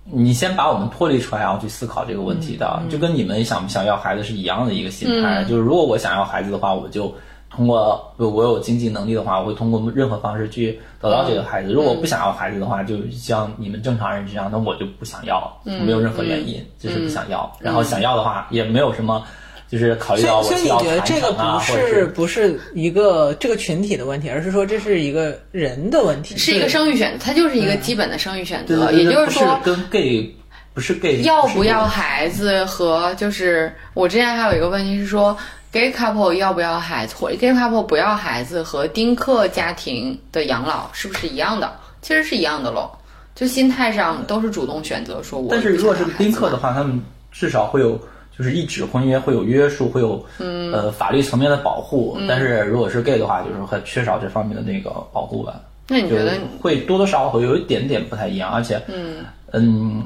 [0.04, 5.42] 你先把我们脱离出来，然后去思考这个问题的，嗯就跟你们想不想要孩子是一样的一个心态。
[5.44, 7.14] 就是如果我想要孩子的话，我就
[7.54, 11.72] 通过我有经济能力的话，我会通过任何方式去得到这个孩子。
[11.72, 17.50] 如果不想要孩子的话，就像你们正常人这样，那我就不想要，没有任何原因，就是不想要。
[17.60, 19.24] 然后想要的话，也没有什么。
[19.70, 29.58] 就是考虑到所以，所以你我需要觉得这个传承啊，不或者是不是一个这个群体的问题，而是说这是一个人的问题，是一个生育选择，它就是一个基本的生育选择，也就是不说。
[29.64, 30.30] 跟 gay
[30.74, 35.34] 不是 gay 要不要孩子和就是我之前还有一个问题是说
[35.72, 41.72] ，gay couple 要不要孩子，或者 gay couple 不要孩子和丁克家庭的养老是不是一样的？
[42.02, 42.90] 其实是一样的喽，
[43.34, 45.48] 就心态上都是主动选择说我。
[45.50, 47.96] 但是如果是丁克的，话，他们至少会有
[48.36, 52.18] 就是一纸婚约，会有约束，会有嗯呃法律层面的保护。
[52.28, 55.60] 但是如果是 gay 的话，就是很缺少这方面的那个保护吧。
[55.86, 60.04] 那你觉得会多多少少会有一点点不太一样，而且嗯嗯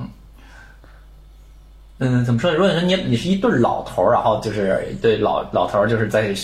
[1.99, 2.57] 嗯怎么说呢？
[2.57, 6.35] 如果你说你你是一对老头儿，然后就是一对老老头儿，就是在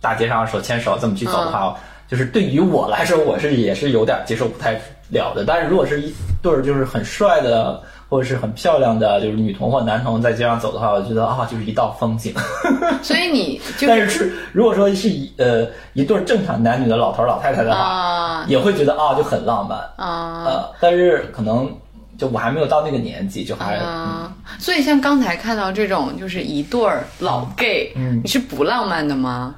[0.00, 1.76] 大街上手牵手这么去走的话，
[2.08, 4.72] 就是对于我来说，我是也是有点接受不太
[5.10, 5.44] 了的。
[5.46, 7.80] 但是如果是一对儿就是很帅的。
[8.10, 12.34] 或者是很漂亮的，就是女童或男童在街上走的话，我觉得啊，就是一道风景。
[13.04, 21.70] 所以你就但是如果说是一呃一对正常男女的老头老太太的话，啊也会觉得啊就很浪漫啊呃，但是可能
[22.18, 29.54] 就我还没有到那个年纪，就还、啊，所以像刚才看到这种就是一对儿老 gay，嗯你是不浪漫的吗？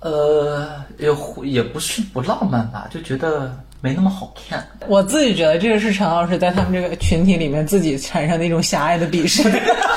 [0.00, 0.68] 呃
[0.98, 1.08] 也
[1.44, 4.66] 也不是不浪漫吧，就觉得没那么好看。
[4.88, 9.42] 我自己觉得这个是陈老师在他们这个群体里面自己产生的一种狭隘的鄙视。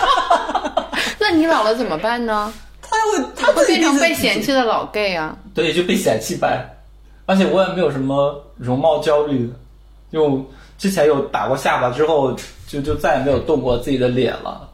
[1.20, 2.54] 那你老了怎么办呢？
[2.82, 5.38] 他会他会变成被嫌弃的老 gay 啊？
[5.54, 6.66] 对，就被嫌弃呗。
[7.26, 9.52] 而且我也没有什么容貌焦虑，
[10.10, 10.46] 就
[10.78, 12.38] 之前有打过下巴之后，
[12.68, 14.70] 就就再也没有动过自己的脸了。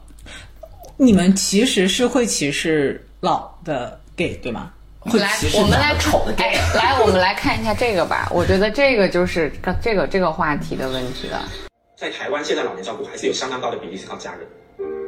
[0.96, 4.70] 你们其实是会歧视老的 gay 对吗？
[5.04, 8.30] 来会歧，视我们来丑的，gay 哎，来，我们来看一下这个吧。
[8.32, 11.48] 我觉得这个就是这个这个话题的问题了。
[11.96, 14.40] 在台湾，现在老年照顾还是有相当高的比例是靠家人。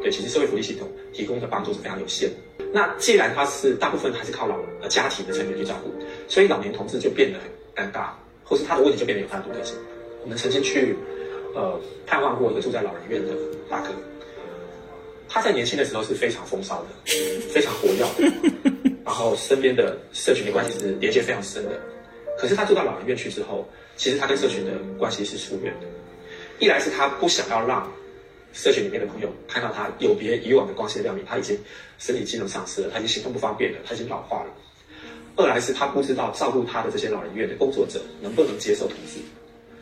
[0.02, 2.64] 对，其实社会福利系统提供的帮助是非常有限的。
[2.72, 5.90] 那既然它是大部分还是靠老呃家庭的成员去照顾，
[6.28, 7.38] 所以老年同志就变得
[7.74, 8.08] 很尴尬，
[8.44, 9.76] 或是他的问题就变得有他的独特性。
[10.26, 10.96] 我们曾经去
[11.54, 13.32] 呃探望过一个住在老人院的
[13.70, 13.90] 大哥，
[15.28, 16.88] 他在年轻的时候是非常风骚的，
[17.48, 21.78] 非常活跃的，然后身边的社群的关系是连接非常深的。
[22.36, 25.86] 可是他住到老人院去之后，其实他跟社群的关系是疏远的。
[26.58, 27.88] 一来是他不想要让
[28.52, 31.56] 社群里面的朋友看到他有别以往的光鲜亮丽，他已经
[32.00, 34.50] 身体机能丧失了，他已经行动不方便了，他已经老化了。
[35.36, 39.20] 二来是他不知道照顾他的这些老人院的工作者能不能接受同志，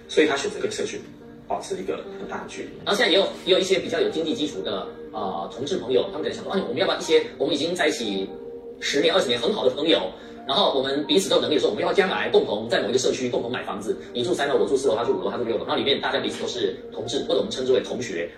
[0.08, 1.00] 所以他选择跟社群
[1.46, 2.68] 保持一个很大的距离。
[2.84, 8.28] 然后现在也有也有一些比较有经济基础的呃同志朋友，他们可能想说，哎，我们要不要一些我们已经在一起
[8.80, 10.10] 十年二十年很好的朋友，
[10.46, 18.28] 然后我们彼此都有能力的时候，我们要将来共同在某一个社区共同买房子，你住三楼，我住四楼，他住五楼，他住六楼，然后里面大家彼此都是同志，或者我们称之为同学，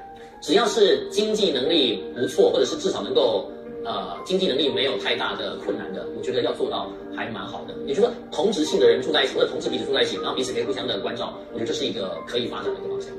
[0.43, 3.51] 只要是经济能力不错，或者是至少能够
[3.87, 7.75] 呃经济能力没有太大的困难的，我觉得要做到还蛮好的。
[7.87, 13.11] 也就是说，同职性的人住在一起，或者同志彼此住在一起，然后彼此可以互相的关照，我觉得这是一个可以发展的一个方向。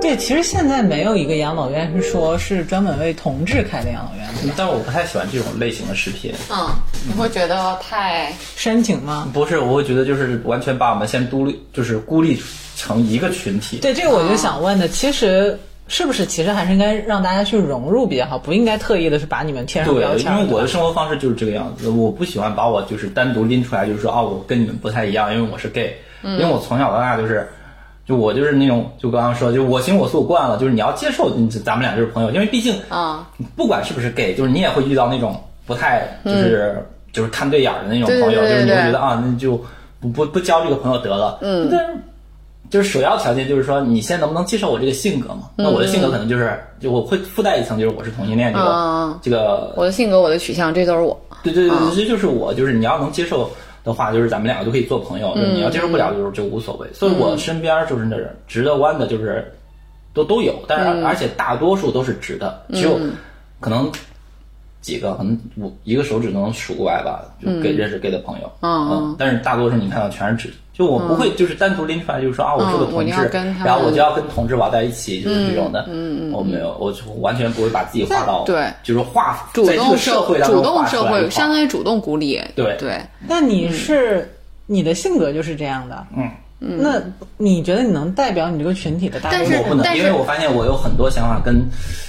[0.00, 4.26] 对，其实现在没有一个养老院是说是专门为同志开的养老院？
[4.56, 6.32] 但我不太喜欢这种类型的视频。
[6.50, 6.70] 嗯，
[7.06, 9.30] 你会觉得太煽情吗？
[9.32, 12.40] 不是，我会觉得就是完全把我们先独立，就是孤立
[12.74, 13.78] 成一个群体。
[13.78, 15.56] 对，这个我就想问的，其实
[15.92, 16.24] 是不是？
[16.26, 20.32] 其实还是应该让大家去融入比较好，不应该特意的是把你们贴上标对，签。
[20.32, 27.46] 因为我的生活方式就是这个样子，我不喜欢把我就是单独拎出来，就是说啊，我跟你们不太一样，因为我是 gay，、因为我从小到大就是。
[28.04, 39.56] 就我就是那种，就刚刚说，就我行我素惯了，就是你要接受，你咱们俩就是朋友，因为毕竟啊，不管是不是 gay，就是你也会遇到那种不太就是、就是看对眼儿的那种对对朋友，对就是你会觉得啊，那就
[40.00, 41.38] 不不不交这个朋友得了。
[41.42, 41.92] 嗯，但是
[42.72, 45.50] 就是首要条件就是说，你现在能不能接受我这个性格嘛？
[45.56, 51.20] 那我的性格可能就是，就我会附带一层，就是我是同性恋这个、嗯这个我的性格、我的取向，这都是我。
[51.42, 53.50] 对对对，这就是我，就是你要能接受
[53.84, 56.88] 的话，就是咱们两个就可以做朋友；就是你要接受不了，就是就无所谓。
[56.94, 59.52] 所以我身边就是那人直的弯的，就是
[60.14, 62.98] 都都有，但是而且大多数都是直的，只有
[63.60, 63.92] 可能
[64.80, 68.50] 几个，可能五一个手指能数过来吧，就给认识 gay 的朋友。
[68.62, 70.54] 嗯，但是大多数你看到全是直。
[70.72, 75.84] 就我不会就是单独拎出来，就是说啊，我是个同志要跟他，然后我就要跟同志玩在一起，就是这种的。
[75.88, 82.40] 嗯嗯，我没有，我就完全不会把自己划到对就是划主动社会主动社会，相当于主动鼓励。
[82.54, 84.34] 对对，但你是、
[84.66, 86.30] 你的性格就是这样的，嗯。
[86.64, 86.92] 那
[87.38, 89.62] 你觉得你能代表你这个群体的大多数但是？
[89.64, 91.60] 我不能，因为我发现我有很多想法跟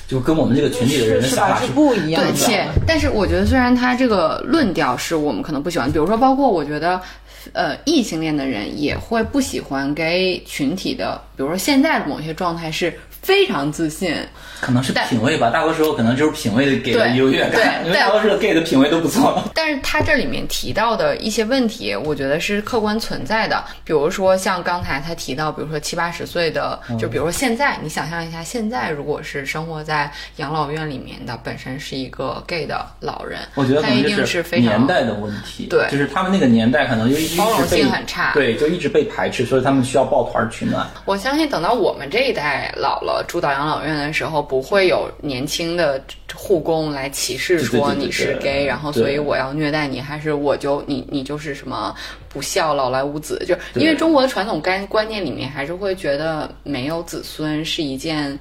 [0.07, 1.27] 就跟我们这个群体的人的？
[1.27, 2.37] 想法是不一样对，的。
[2.37, 7.01] 且但是我觉得，虽然他这个论调是我们可能不喜欢，比如说，包括我觉得，
[7.51, 14.15] 呃，异性恋的人也会不喜欢 gay 群体的，比如说现在的某些状态是非常自信，
[14.61, 19.41] 可能是品味吧，大多时候可能就是品味给的优越感，对因为大多数的 gay 的品味都不错。
[19.55, 23.63] 但是他这里面提到的一些问题，我觉得是客观存在的。
[23.85, 40.85] 比如说像刚才他提到，比如说七八十岁的，嗯就比如说现在，你想象一下，现在如果是生活在养老院里面的，本身是一个 gay 的老人，我觉得可他一定是非常年代的问题，对就是他们那个年代可能就一直包容被性很差对，就一直被排斥，所以他们需要抱团取暖。
[41.05, 46.01] 我相信等到我们这一代老了，住到养老院的时候，不会有年轻的
[46.33, 51.93] 护工来歧视说你是对 gay，然后所以我要虐待你，还是我就你你就是什么
[52.29, 58.37] 不孝老来无子，就因为中国的传统观观念里面还是会觉得没有子孙是一件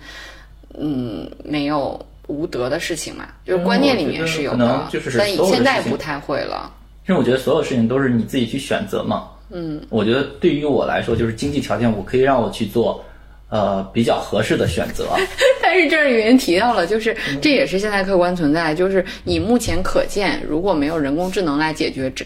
[0.78, 6.72] 嗯没有无德的事情嘛，就是观念里面是有的就是，但现在不太会了。
[7.08, 9.28] 因为我觉得所有事情都是你自己去选择嘛。
[9.50, 13.04] 嗯，我觉得对于我来说，就是经济条件，我可以让我去做。
[13.52, 15.10] 呃，比较合适的选择，
[15.62, 22.24] 但是这已经提到了，就是这也是现在客观存在，就是你目前可见，如果没有人工智能来解决这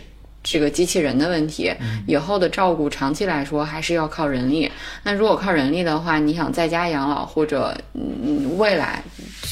[0.48, 1.74] 这个机器人的问题，
[2.06, 4.70] 以后的照顾长期来说还是要靠人力。
[5.02, 9.02] 那如果靠人力的话，你想在家养老或者嗯未来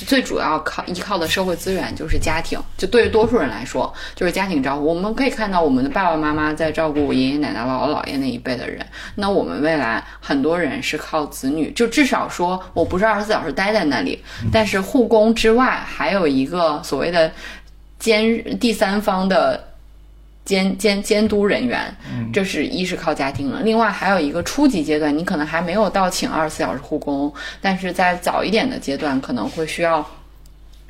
[0.07, 4.85] 最主要靠依靠的社会资源就是家庭，就对于多数人来说就是家庭照顾。
[4.87, 17.33] 我们可以看到我们的爸爸妈妈在照顾爷爷奶奶、姥姥姥爷那一辈的人，那我们未来很多人是靠子女，就至少说我不是二十四小时待在那里，但是护工之外还有一个所谓的
[17.99, 19.74] 监第三方的。
[20.45, 21.95] 监监监督人员，
[22.33, 30.05] 这是一是靠家庭了，另外还有一个初级阶段，你可能还没有到请二十四小时护工，但是在早一点的阶段可能会需要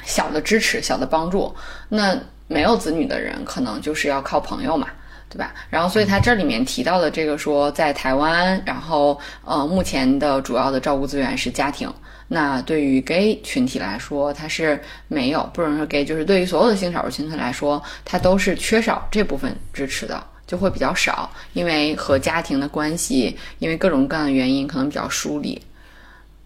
[0.04, 1.54] 小的支持、小的帮助。
[1.88, 4.88] 那没有子女的人，可能就是要靠朋友嘛。
[5.26, 5.52] 对吧？
[5.68, 11.92] 然后，所以他这里面提到的这个说，在台湾，然后呃，目前的主要的照顾资源是家庭。
[12.28, 25.60] 那对于 gay 群体来说，它是没有，不能说 gay，就是对于所有的性少数群体来说，它都是缺少这部分支持的，就会比较少，因为和家庭的关系，因为各种各样的原因，可能比较疏离。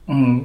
[0.06, 0.44] 嗯，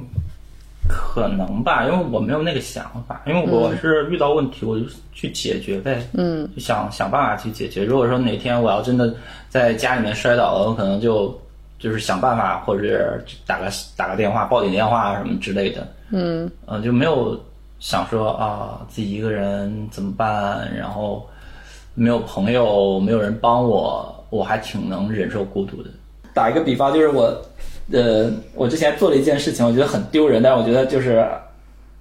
[0.88, 7.84] 可能吧，因为我没有那个想法，因为我是遇到问题我就去解决呗，嗯，就想想办法去解决。
[7.84, 9.14] 如果说哪天我要真的
[9.48, 11.40] 在家里面摔倒了，我可能就
[11.84, 17.38] 就是想办法，或者是打个打个电话、报警电话什么之类的，嗯，呃，就没有
[17.78, 21.28] 想说啊自己一个人怎么办，然后
[21.92, 25.90] 没有朋友，没有人帮我，我还挺能忍受孤独的。
[26.32, 27.30] 打一个比方，就是我，
[27.92, 31.22] 呃，我之前做了一件事情，我觉得很丢人，但是我觉得就是，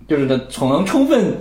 [0.07, 1.35] 就是从，能充分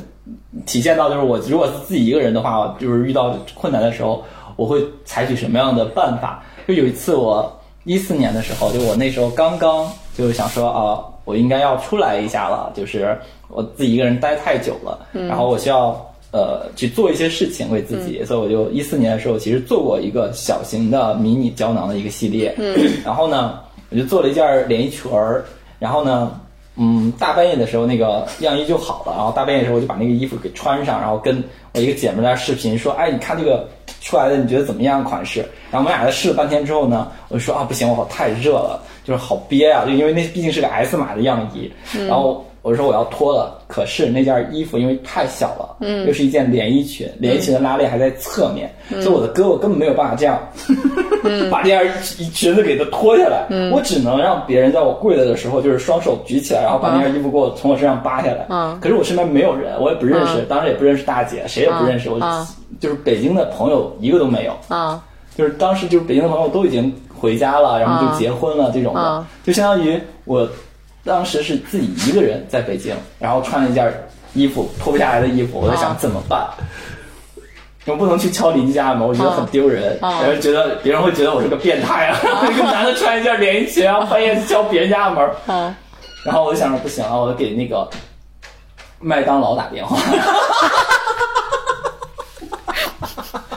[0.67, 4.25] 体现到，就是我如果是自己一个人的话，就是遇到困难的时候，
[4.57, 6.43] 我会采取什么样的办法？
[6.67, 13.19] 就有一次我一四年的时候，就我那时候刚刚就是想说啊，我应该要出来一下了，就是
[13.49, 15.91] 我自己一个人待太久了，然后我需要
[16.33, 22.55] 呃去做一些事情为自己，所以我就一四年的时候其实做过一个小型的迷你胶囊的一个系列，
[23.05, 23.59] 然后呢
[23.91, 25.45] 我就做了一件连衣裙儿，
[25.79, 26.39] 然后呢。
[26.77, 31.43] 嗯，大半夜的时候那个样衣就好了，然后大半夜的时候我就把那个衣服给穿上，然后跟
[31.75, 33.69] 我一个姐妹在那视频说，哎，你看这个
[34.01, 35.41] 出来的你觉得怎么样款式？
[35.71, 41.71] 然后我们俩在试了半天之后呢，我就说啊不行，我好太热了，就是好憋啊，就因为那毕竟是个 S 码的样衣，
[42.09, 50.39] 然后我说我要脱了，可是那件衣服因为太小了，嗯，又是一件连衣裙，连衣裙的拉链还在侧面，所以我的胳膊根本没有办法这样，
[51.51, 51.85] 把这件
[52.33, 58.79] 裙子给它脱下来，我只能让别人在我跪着的时候，就是双手举起来，然后把那件衣服给我从我身上扒下来，嗯。
[58.81, 62.47] 可是我身边没有人，我也不认识，当时也不认识大姐，谁也不认识，我嗯
[62.81, 65.03] 就是北京的朋友一个都没有，啊
[65.37, 69.27] 就是当时就是北京的朋友都已经回家了，然后就结婚了这种的，嗯。
[69.43, 70.49] 就相当于我
[71.05, 73.93] 当时是自己一个人在北京，然后穿了一件
[74.35, 76.49] 衣服脱不下来的衣服，我在想怎么办。
[77.85, 82.17] 我不能去敲邻居家的门，我觉得很丢人，嗯然后觉得别人会觉得我是个变态啊，
[82.49, 85.77] 一个男的穿一件连衣裙，然后半夜去敲别人家的门，啊。
[86.25, 87.91] 然后我就想着不行了，我就给那个
[89.01, 89.99] 麦当劳打电话，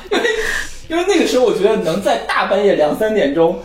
[0.09, 0.23] 因为
[0.89, 3.59] 因为那个时候我觉得能在大半夜两三点钟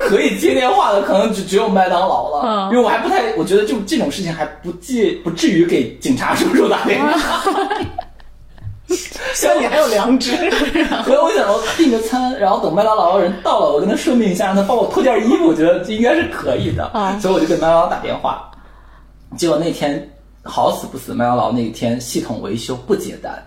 [0.00, 2.72] 可以接电话的，可能只只有麦当劳了，嗯。
[2.72, 7.12] 因为我还不太，我觉得就这种事情还不至不至于给警察叔叔打电话。
[9.34, 10.32] 像你还有良知，
[11.06, 16.90] 所以我想我订个餐，然后等麦当劳的人到了，我跟他说明一下，让他帮我脱件衣服，我觉得这应该是可以的。
[16.94, 17.20] 嗯。
[17.20, 18.50] 所以我就给麦当劳打电话，
[19.36, 20.10] 结果那天
[20.42, 23.40] 好死不死，麦当劳那天系统维修不接单，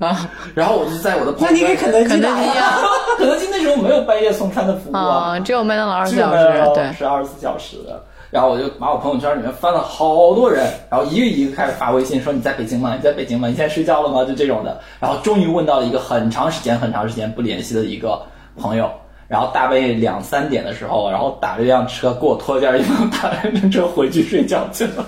[0.00, 2.64] 啊然后我就在我的朋那你给友圈肯德基肯德基打呀？
[2.66, 2.82] 啊
[3.16, 5.38] 肯德基那时候没有半夜送餐的服务啊！
[5.38, 8.02] 只有麦当劳二十四小时，对，是二十四小时的。
[8.30, 12.92] 然后我就把我朋友圈里面翻了好多人，然后一个一个开始发微信说你在北京吗？
[12.96, 13.46] 你在北京吗？
[13.46, 14.24] 你现在睡觉了吗？
[14.24, 14.80] 就这种的。
[14.98, 18.20] 然后终于问到了一个很长时间、很长时间不联系的一个
[18.58, 18.90] 朋友，
[19.28, 25.06] 然后大半夜两三点的时候，然后打了一辆车给我拖件衣服，打了一辆车回去睡觉去了。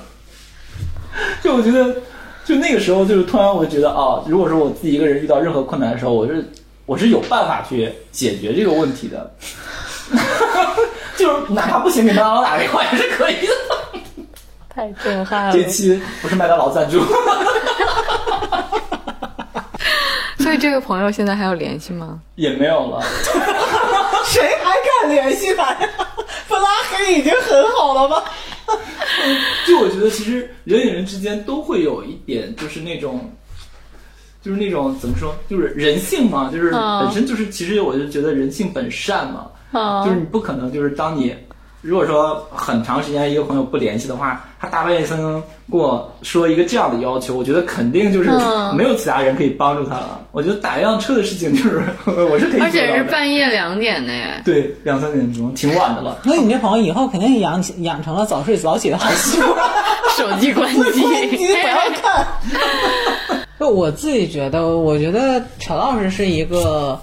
[1.43, 1.93] 就我觉得，
[2.47, 6.49] 就那个时候，就是突然我就觉得啊，如果说我自己一个人遇到任何困难的时候，我是
[6.87, 9.35] 我是有办法去解决这个问题的。
[11.17, 13.53] 就是哪怕不行，给麦当劳打电话也是可以的。
[14.69, 17.01] 太震撼了这期不是麦当劳赞助，
[20.39, 22.21] 所以这个朋友现在还有联系吗？
[22.37, 23.03] 也没有了。
[24.27, 25.79] 谁还敢联系他呀？
[26.47, 28.23] 不拉黑已经很好了吧？
[29.67, 33.31] 就我觉得，其实人与人之间都会有一点，就是那种，
[34.43, 41.35] 就是那种怎么说，就是人性嘛，就是嗯本身就是，其实我就觉得人性本善嘛，啊就是你不可能就是当你。
[41.87, 50.21] 如果说很长时间一个朋友不联系的话，他大半夜三更跟我说一个这样的要求，我觉得肯定就是嗯没有其他人可以帮助他了。
[50.33, 54.43] 我觉得打一辆车的事情就是 我是可以做到的，而且是半夜两点的耶。
[54.45, 56.19] 对两三点钟，挺晚的了。
[56.25, 59.57] 那你这朋友以后肯定养养成了早睡早起的好习惯。
[60.17, 60.81] 手机关机，
[61.31, 62.27] 你不要看。
[63.61, 67.01] 就我自己觉得，我觉得陈老师是一个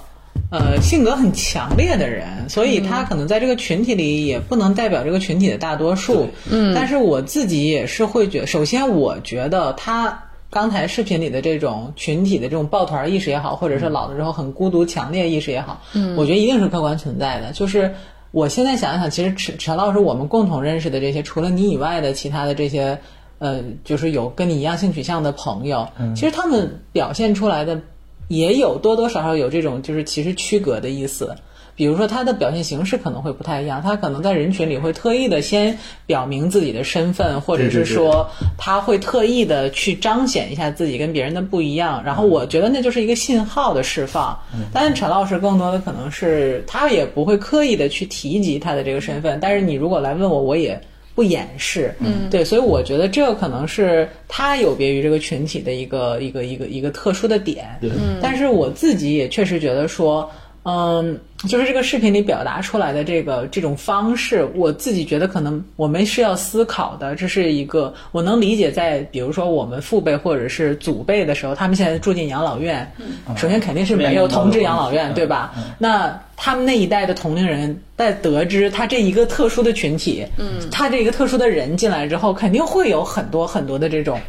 [0.53, 6.29] 呃性格很强烈的人，所以他可能在这个群体里也不能代表这个群体的大多数。
[6.49, 10.23] 嗯，但是我自己也是会觉首先我觉得他。
[10.53, 17.51] 刚才视频里的这种群体的这种抱团意识也好，或者是老了之后很孤独、强烈意识也好，嗯，我觉得一定是客观存在的。
[17.53, 17.95] 就是
[18.29, 22.99] 我现在想一想，其实陈陈老师我们共同认识的这些，除了你以外的其他的这些，
[23.39, 27.81] 呃，就是有跟你一样性取向的朋友，嗯其实他们表现出来的
[28.27, 31.35] 也有多多少少有这种就是其实区隔的意思。
[31.75, 42.03] 比如说他的表现形式可能会不太一样，他可能在人群里会特意的先表明自己的身份，或者是说他会特意的去彰显一下自己跟别人的不一样。
[42.05, 44.37] 然后我觉得那就是一个信号的释放。
[44.71, 50.79] 但是陈老师更多的可能是他也不会刻意的去提及他的这个身份，但是你如果来问我，我也。
[51.15, 57.91] 不掩饰，嗯，对，所以我觉得这个可能是他有别于这个群体的一个一个一个一个特殊的点，对，
[58.21, 60.29] 但是我自己也确实觉得说，
[60.63, 67.15] 嗯，就是这个视频里表达出来的这个这种方式，我自己觉得可能我们是要思考的。
[67.15, 72.89] 这是一个我能理解在，比如说我们父辈或者是祖辈的时候，他们现在住进养老院，
[73.35, 75.53] 首先肯定是没有同志养老院，对吧？
[75.77, 84.19] 那他们那一代的同龄人在得知他这一个特殊的群体，嗯，他这一个特殊的人进来之后，肯定会有很多很多的这种。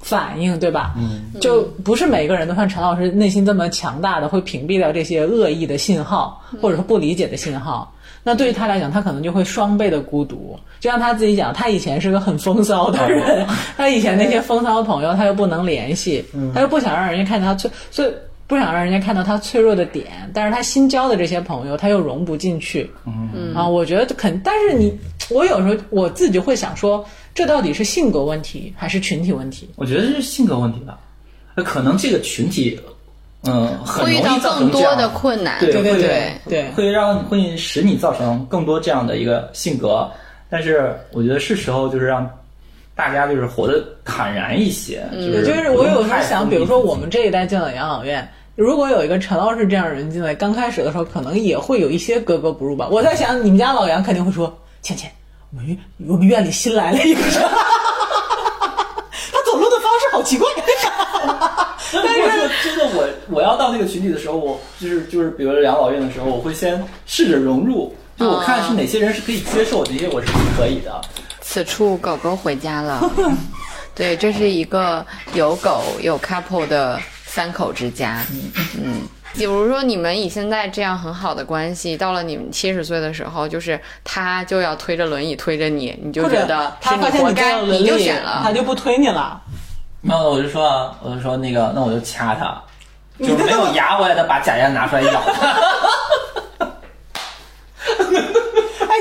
[0.00, 0.94] 反应对吧？
[0.96, 7.94] 嗯，就不是每个人都像陈老师内心这么强大的，会屏蔽掉这些恶意的信号，或者说不理解的信号。
[8.22, 10.58] 那对于他来讲，他可能就会双倍的孤独。
[10.80, 13.46] 就像他自己讲，他以前是个很风骚的人，
[13.76, 18.12] 他以前那些风骚朋友他又不能联系，他又不想让人家看见他脆，所以
[18.46, 20.30] 不想让人家看到他脆弱的点。
[20.32, 22.90] 但是他新交的这些朋友，他又融不进去。
[23.06, 24.96] 嗯啊，我觉得肯，但是你，
[25.30, 27.04] 我有时候我自己就会想说。
[27.34, 29.68] 这到底是性格问题还是群体问题？
[29.74, 30.96] 我觉得是性格问题吧。
[31.64, 32.78] 可能这个群体，
[33.42, 35.58] 嗯，很容易会遇到造成这样更多的困难。
[35.58, 40.08] 对对会对对会让会使你造成更多这样的一个性格。
[40.48, 42.30] 但是我觉得是时候就是让
[42.94, 45.04] 大家就是活得坦然一些。
[45.12, 52.88] 嗯就是就是我有时候想，比如说我们这一代进了养老院，如果有一个陈老师这样的人进来，刚开始的时候可能也会有一些格格不入吧。
[52.90, 55.10] 我在想，你们家老杨肯定会说：“倩倩，
[55.50, 55.78] 我们院
[56.08, 57.32] 我们院里新来了一个人，
[59.32, 60.48] 他走路的方式好奇怪。”
[61.92, 71.00] 但是如果说真的我我要到那个群体的时候，我就是就是比如说养老院的时候，我会先试着融入，就我看是哪些人是可以接受，哪些我是不可以的。
[71.54, 73.00] 此处狗狗回家了。
[73.94, 78.20] 对，这是一个有狗有 couple 的三口之家。
[78.76, 79.02] 嗯，
[79.34, 88.40] 比如说你们以现在这样很好的关系，到了你们七十岁的时候，就是他就要推着轮椅推着你，你就觉得是他发现你你活该，轮椅你就选，了。
[88.42, 89.40] 他就不推你了。
[90.02, 92.60] 然后我就说啊，我就说那个，那我就掐他，
[93.20, 95.56] 就是没有牙我也得把假牙拿出来咬他。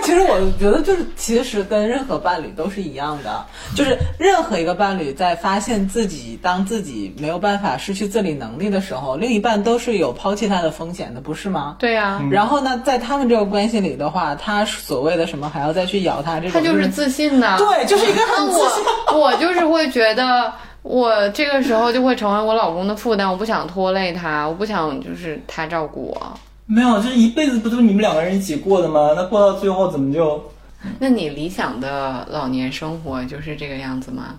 [0.04, 3.46] 哎，其实我觉得就是，其实跟任何伴侣都是一样的，
[3.76, 11.78] 就是任何一个伴侣在发现自己当自己没有办法失去自理能力的时候，另一半都是有抛弃他的风险的，不是吗？
[11.80, 17.58] 对呀、然后呢，在他们这个关系里的话，他所谓的什么还要再去咬他这种，他就是自信的。
[17.58, 18.84] 对，就是一个很自信。
[19.08, 20.52] 我我就是会觉得，
[20.82, 26.34] 我这个时候就会成为我老公的负担，我不想拖累他，我不想就是他照顾我。
[26.66, 29.12] 没有，就是一辈子不都是你们两个人一起过的吗？
[29.16, 30.42] 那过到最后怎么就？
[31.00, 34.36] 那你理想的老年生活就是这个样子吗？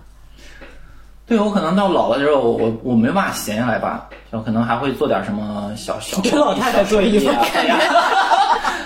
[1.27, 7.79] 对我可能到老了之后，我我我没办法闲下来吧，就可能还会做点什么小小给老太太做衣服小手艺啊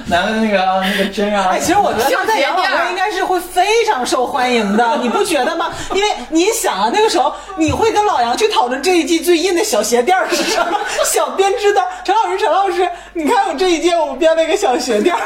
[0.05, 1.49] 拿个那个那个针啊。
[1.51, 5.71] 哎，其实我觉得他在养老院应该是会非常受欢迎的，你不觉得吗？
[5.95, 11.81] 因为你想啊，那个时候你会跟老杨去讨论这一季最硬的小鞋垫儿是什么， 小编织的。
[12.03, 15.21] 陈老师，陈老师，你看我这一届我们编了一个小鞋垫儿，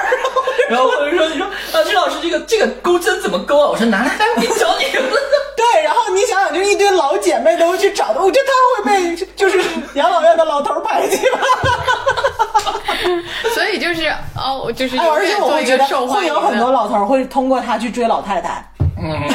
[0.70, 3.68] 然后我就说，你说啊，这老师这个这个钩针怎么钩啊？
[3.72, 4.86] 我说拿来单给教你。
[5.56, 8.46] 对，然后你想想，就是一堆老姐妹都会去找的，我觉得
[8.86, 9.62] 他会被就是
[9.94, 11.40] 养老院的老头儿排挤吧。
[13.54, 16.72] 所以就是哦，就是哎，而且我会觉得会有很多。
[16.72, 18.64] 老头会通过他去追老太太。
[19.02, 19.20] 嗯，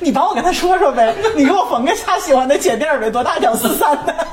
[0.00, 4.14] 你帮我跟他说说呗，你给我缝个他喜欢的鞋垫儿呗，多大条四三的。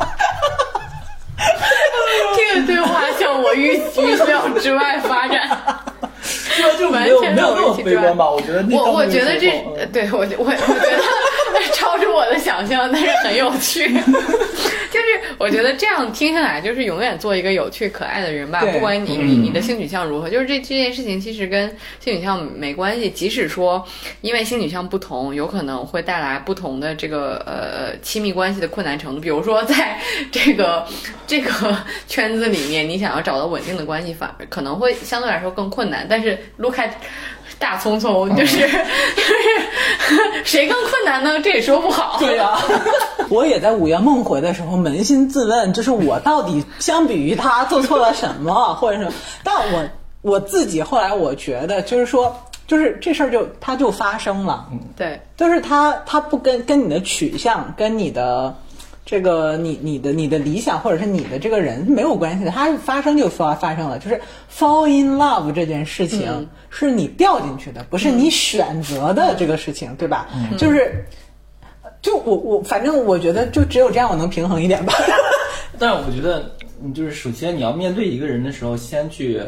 [2.35, 5.49] 这个对话向我预预料之外发展。
[6.57, 8.29] 就就没有没有那么悲观吧？
[8.29, 11.03] 我觉得那我我觉得这对我我我我觉得超
[12.67, 13.89] 出我的想象，但是很有趣。
[14.91, 15.05] 就是
[15.37, 18.61] 我觉得这样听下来，就是永远做一个有趣可爱的人吧。
[18.73, 23.07] 不管你你嗯你的性取向如何，就是这这件事情其实跟性取向没关系。
[23.09, 23.85] 即使说
[24.21, 29.21] 因为性取向不同，有可能会带来不同的这个呃亲密关系的困难程度。
[29.21, 29.99] 比如说在
[30.31, 30.85] 这个
[31.27, 36.05] 这个圈子里面，你想要找到稳定的关系，反而可能会相对来说更困难。
[36.09, 36.91] 但是撸开
[37.59, 41.39] 大葱葱，就是、就 是谁更困难呢？
[41.43, 42.17] 这也说不好。
[42.19, 42.57] 对呀、
[43.29, 49.11] 我也在午夜梦回的时候扪心自问，就是我到底相比于他做错了什么， 或者什么，
[49.43, 49.89] 但我
[50.21, 52.35] 我自己后来我觉得，就是说，
[52.65, 55.21] 就是这事儿就它就发生了，对。
[55.37, 58.55] 就是他他不跟跟你的取向，跟你的
[59.09, 64.21] 这个你你的你的理想或者是你的这个人没有关系的，它发生就发发生了，就是
[64.55, 70.27] fall in love 这件事情、是你掉进去的，不是你选择的这个事情，对吧？
[70.59, 71.03] 就是。
[72.01, 74.93] 就我我反正我觉得就只有这样我能平衡一点吧。
[75.77, 76.49] 但是我觉得，
[76.81, 79.41] 你就是首先你要面对一个人的时候，先去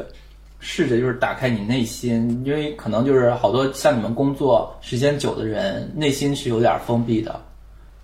[0.60, 7.40] 试着就是打开你内心，因为可能就是好多像你们工作时间久的人，内心是有点封闭的。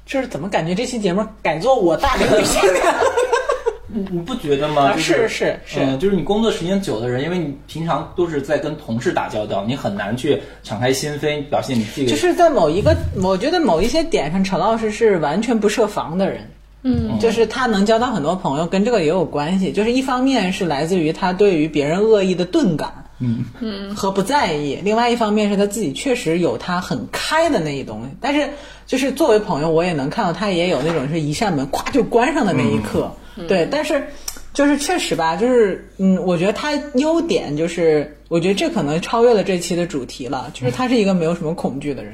[0.08, 2.84] 就是怎么感觉这期节目改做我大龄女性恋？
[3.90, 4.96] 你你不觉得吗？
[4.98, 12.08] 是是是嗯，就是你工作时间久的人，因为你平常都是在跟同事打交道，你很难去敞开心扉，表现你自己。
[12.08, 16.50] 就是在某一个，我觉得某一些点上，陈老师是完全不设防的人。
[16.84, 19.72] 嗯，就是他能交到很多朋友，跟这个也有关系。
[19.72, 28.10] 就是一方面是来自于他对于别人恶意的钝感，嗯嗯和不在意；另外一方面是他自己确实有他很开的那一东西。
[28.22, 28.50] 但是
[28.86, 33.12] 就是作为朋友，我也能看到他也有那种是一扇门咵就关上的那一刻。
[33.48, 34.08] 对，但是
[34.54, 42.14] 就是确实吧，就是嗯，我觉得他优点就是，我觉得这可能超越了这期的主题了，就是他是一个没有什么恐惧的人。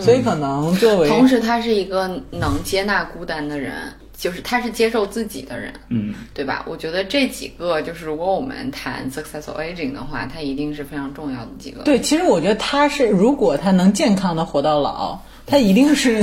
[0.00, 3.74] 所以可能作为同时他是一个能接纳孤单的人，
[4.22, 6.64] 就是他是接受自己的人，嗯，对吧？
[6.68, 11.82] 我觉得这几个就是如果我们谈 successful aging 的话，它一定是非常重要的几个。
[11.82, 16.22] 对，其实我觉得他是，如果他能健康的活到老，他一定是，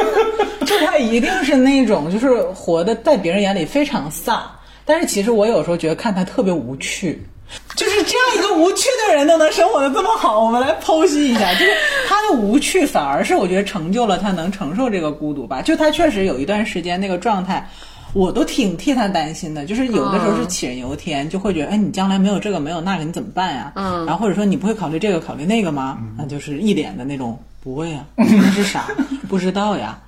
[0.64, 4.40] 就他一定是那种就是活的在别人眼里非常飒，
[4.86, 7.22] 但是其实我有时候觉得看他特别无趣。
[7.76, 11.72] 就是这样一个无趣的人都能生活的这么好，我们来剖析一下，就是
[12.08, 15.60] 他的无趣反而是我觉得成就了他能承受这个孤独吧。
[15.60, 17.68] 就他确实有一段时间那个状态，
[18.12, 19.64] 我都挺替他担心的。
[19.64, 23.72] 就是有的时候是杞人忧天，就会觉得，哎，你将来没有这个没有那个，你怎么办呀？
[23.74, 25.98] 嗯，然后或者说你不会考虑这个考虑那个吗？
[26.16, 28.84] 那就是一脸的那种不会呀， 那是啥？
[29.28, 29.98] 不知道呀。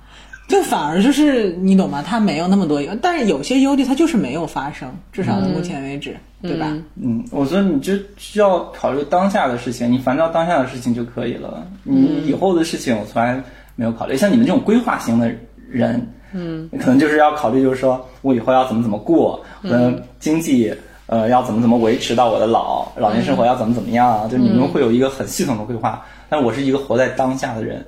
[0.47, 2.01] 就反而就是你懂吗？
[2.01, 6.73] 他没有那么多，但是有些忧虑它就是没有发生，至少到目前为止，对吧？
[6.95, 11.67] 嗯，我觉得你就需要考虑当下的事情，你烦躁当下的事情就可以了。
[11.83, 13.43] 你以后的事情我从来
[13.75, 14.15] 没有考虑。
[14.15, 15.29] 像你们这种规划型的
[15.69, 20.73] 人，嗯，可能就是要考虑，就是说我以后要怎么怎么过，我的经济
[21.07, 26.05] 呃要怎么怎么维持到我的老老年生活要怎么怎么样，就你们会有一个很系统的规划。
[26.29, 27.85] 但我是一个活在当下的人，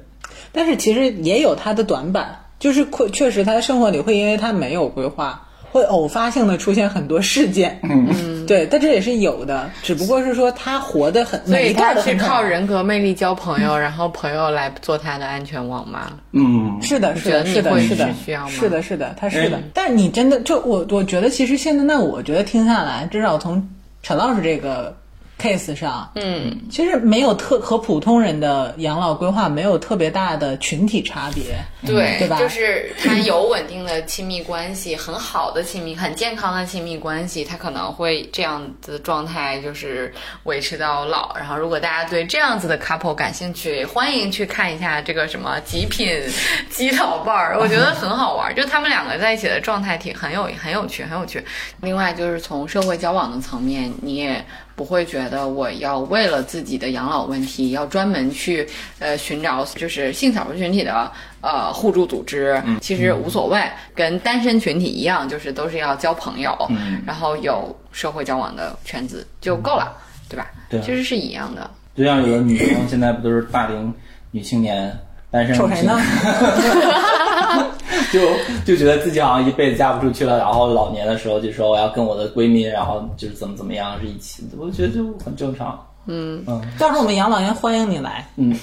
[0.52, 7.80] 但是其实也有它的短板，就是确确实他的生活里会因为他没有规划，会偶发性的出现很多事件。
[7.84, 16.12] 嗯，对，但这也是有的，只不过是说他活得很，所以每一段他是靠人格魅力交朋友，然后朋友来做他的安全网吗？
[16.32, 19.64] 嗯，是的，是的，是的，是的是需要吗，是的，是的，他是的嗯。
[19.74, 23.70] 但你真的就我，我觉得其实现在，那我觉得听下来，至少从
[24.04, 24.98] 陈老师这个
[25.40, 31.44] case 上，嗯，其实没有特和普通人的养老规划没有特别大的群体差别。
[31.88, 40.14] 对，对吧就是他有稳定的亲密关系，很好的亲密、很健康的亲密关系，他可能会这样子的状态就是
[40.44, 41.34] 维持到老。
[41.38, 46.22] 然后，如果大家对这样子的 couple 感兴趣，欢迎去看一下这个什么极品
[46.70, 51.42] 基佬伴儿， 我觉得很好玩，就他们两个在一起的状态挺很有很有趣，很有趣。
[51.80, 54.46] 另外就是从社会交往的层面，你也。
[54.80, 58.66] 不会觉得我要为了自己的养老问题，要专门去
[59.00, 61.12] 呃寻找就是性少数群体的
[61.42, 63.62] 呃互助组织，其实无所谓，
[63.94, 66.58] 跟单身群体一样，就是都是要交朋友，
[67.06, 69.98] 然后有社会交往的圈子就够了，
[70.30, 70.48] 对吧？
[70.70, 70.84] 对啊。
[70.86, 71.70] 其实是一样的。
[71.94, 73.94] 就像有的女生现在不都是大龄
[74.32, 74.98] 女青年
[75.32, 77.66] 单身瞅谁呢年？
[78.12, 78.20] 就
[78.66, 85.80] 就觉得自己好像一辈子嫁不出去了，然后老年的时候就说我要跟我的闺蜜，然后就是怎么怎么样是一起，我觉得就很正常。
[86.08, 88.58] 嗯嗯到时候我们养老院欢迎你来，嗯，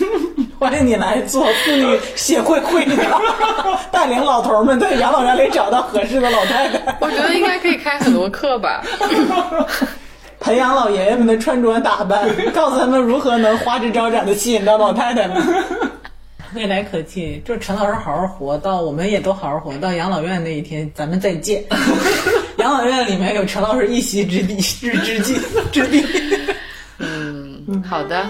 [0.58, 3.20] 欢迎你来做妇女协会会长，
[3.90, 8.82] 带领老头们在养老院里找到合适的老太太，我觉得应该可以开很多课吧。
[10.40, 15.42] 培养老爷爷们的穿着打扮，告诉他们如何能花枝招展的吸引到老太太们。
[16.54, 21.64] 未来可期，就是陈老师好好活到，我们也都好好活到养老院那一天，咱们再见。
[22.58, 25.40] 养老院里面有陈老师一席之地，之之地
[25.72, 26.04] 之地。
[26.98, 28.28] 嗯，好的。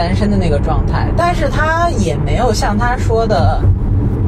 [0.00, 3.60] 单身的那个状态，但是他也没有像他说的，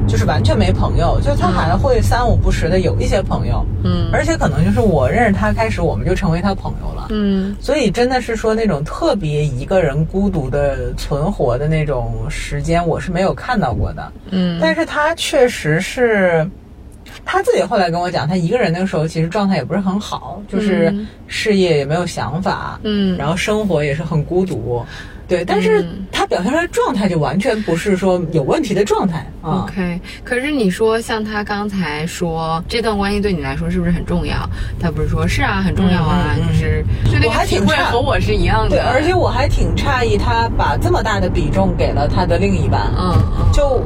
[0.07, 4.11] 就是完全没朋友，就他还会三五不时的有一些朋友，嗯。
[4.13, 7.57] 而且可能就是我认识他开始，我们就成为他朋友了，嗯。
[7.59, 14.59] 所以真的是说那种特别一个人孤独的存活的那种时间，我是没有看到过的，嗯。
[14.61, 16.47] 但是他确实是，
[17.25, 21.07] 他自己后来跟我讲，他一个人那个时候其实状态也不是很好，就是嗯。
[21.27, 23.17] 事业也没有想法，嗯。
[23.17, 24.85] 然后生活也是很孤独，
[25.33, 29.65] 对，但是嗯他表现出来的状态就完全不是说有问题的状态啊。
[29.65, 34.37] OK，可是你说像他刚才说这段关系对你来说是不是很重要？
[34.79, 36.85] 他不是说是啊，很重要啊，就是
[37.25, 42.93] 我还挺会和我是一样的对，的，而且我还挺诧异，他把这么大的比重给了他的另一半。
[42.95, 43.83] 嗯嗯就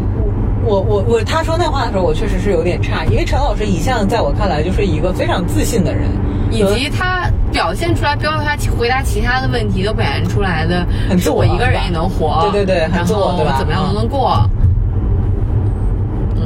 [0.64, 6.10] 我我我他说那话的时候，我确实是有点诧异，因为陈老师一向在我看来就是一个非常自信的人，
[6.56, 14.50] 以及他表现出来，包括他回答其他的问题都表现出来的，很自我是我一个人也能活，对对对很然后自我对吧怎么样嗯都能过，
[16.36, 16.42] 嗯。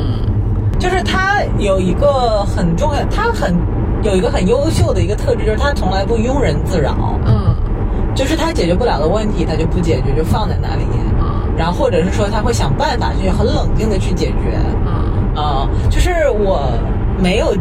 [0.78, 3.54] 就是他有一个很重要，他很
[4.02, 7.54] 有一个很优秀的一个特质，就是他从来不庸人自扰，嗯。
[8.14, 10.82] 就是他解决不了的问题，他就不解决，就放在那里。
[11.20, 11.54] 嗯。
[11.56, 15.42] 然后或者是说他会想办法去很冷静的去解决，嗯。
[15.42, 16.72] 啊、就是我
[17.18, 17.54] 没有，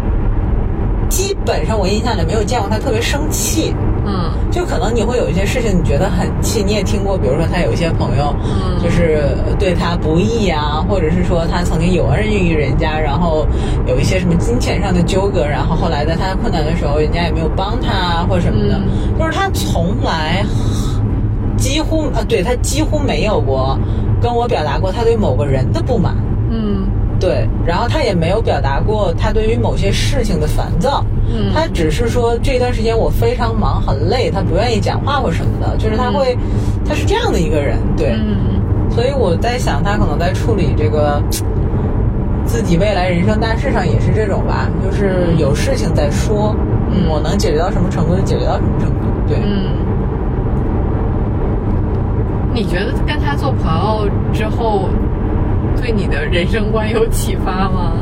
[1.10, 3.74] 基本上我印象里没有见过他特别生气，
[4.06, 4.32] 嗯。
[4.52, 8.82] 就可能你会有一些事情你觉得很气，你也听过，比如说他有一些朋友，嗯。
[8.84, 9.24] 就是
[9.60, 13.46] 对他不义啊，或者是说他曾经有恩于人家，然后
[13.88, 19.20] 有一些什么金钱上的纠葛，然后后来在他困难的时候，人家也没有帮他啊或者什么的，嗯。
[19.20, 20.44] 就是他从来
[21.58, 23.78] 几乎啊，对他几乎没有过
[24.22, 26.16] 跟我表达过他对某个人的不满。
[27.20, 31.52] 嗯对，然后他也没有表达过他对于某些事情的烦躁，嗯。
[31.54, 36.38] 他只是说这段时间我非常忙很累，他不愿意讲话或什么的，就是他会，
[36.86, 38.60] 他是这样的一个人，对，嗯。
[38.90, 41.22] 所以我在想他可能在处理这个
[42.46, 46.56] 自己未来人生大事上也是这种吧，就是有事情再说，
[46.90, 49.76] 嗯，我能解决到什么程度就解决到什么程度，对，嗯。
[52.52, 54.90] 你觉得跟他做朋友之后，
[55.76, 57.94] 对你的人生观有启发吗？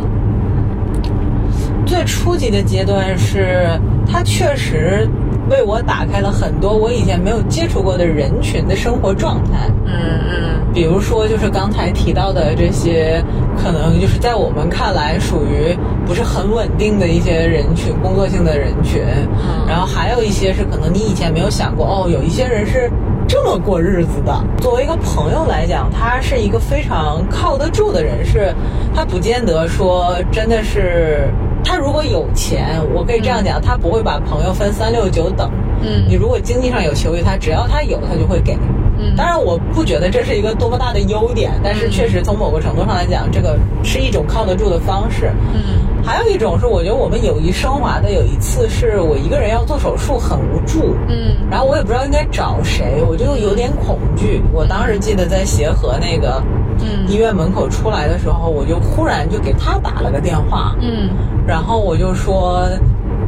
[1.85, 3.67] 最初级的阶段是，
[4.05, 5.07] 它确实
[5.49, 9.69] 为我打开了很多我以前没有接触过的人群的生活状态。
[9.85, 13.23] 嗯嗯比如说，就是刚才提到的这些，
[13.57, 19.01] 可能就是在我们看来属于不是很稳定的一些人群，工作性的人群。
[19.03, 22.89] 嗯然后还有一些是可能你以前没有想过，哦，有一些人是
[23.27, 24.33] 这么过日子的。
[24.59, 28.53] 作为一个朋友来讲，他是一个非常靠得住的人，是
[28.95, 31.27] 他不见得说真的是。
[31.65, 35.51] 他如果有钱，我可以这样讲，他不会把朋友分三六九等。
[35.81, 38.57] 嗯你如果经济上有求于他，只要他有，他就会给。
[38.99, 39.15] 嗯。
[39.15, 45.31] 当然，我不觉得这是一个多么大的优点，但是确实从某个程度上来讲，这个是一种靠得住的方式。
[45.53, 45.85] 嗯。
[46.05, 51.35] 还有一种是，我觉得我们友谊升华的有一次是我一个人要做手术，很无助，嗯。
[51.51, 54.41] 然后我也不知道应该找谁，我就有点恐惧。
[54.53, 56.41] 我当时记得在协和那个
[56.79, 57.05] 嗯。
[57.07, 61.09] 医院门口出来的时候，我就忽然就给他打了个电话，嗯。
[61.45, 62.67] 然后我就说，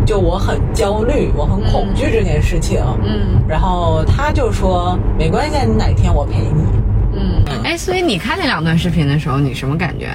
[0.05, 2.79] 就我很焦虑，我很恐惧这件事情。
[3.03, 6.63] 嗯然后他就说没关系，你哪天我陪你。
[7.13, 7.43] 嗯。
[7.63, 10.07] 哎，所以你看那两段视频的时候，你什么感觉？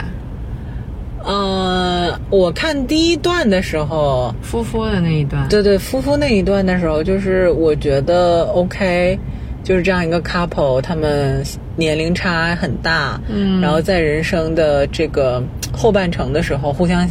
[1.24, 5.49] 呃，我看第一段的时候，夫妇的那一段。
[5.49, 9.18] 对对，夫妇那一段的时候，就是我觉得 OK，
[9.62, 11.43] 就是这样一个 couple，他们
[11.76, 17.09] 年龄差很大，嗯然后在人生的这个后半程的时候互相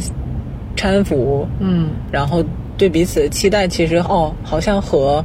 [0.76, 2.42] 搀扶，嗯然后
[2.76, 5.24] 对彼此的期待，其实哦，好像和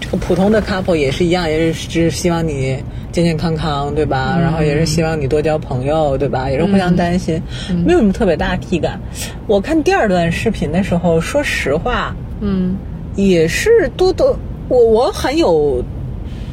[0.00, 2.76] 这个普通的 couple 也是一样，也是只是希望你
[3.12, 4.38] 健健康康，对吧？
[4.40, 6.48] 然后也是希望你多交朋友，对吧？
[6.48, 7.42] 也是互相担心，
[7.84, 9.00] 没有什么特别大的体感。
[9.46, 12.76] 我看第二段视频的时候，说实话，嗯
[13.16, 15.84] 也是多多，我我很有，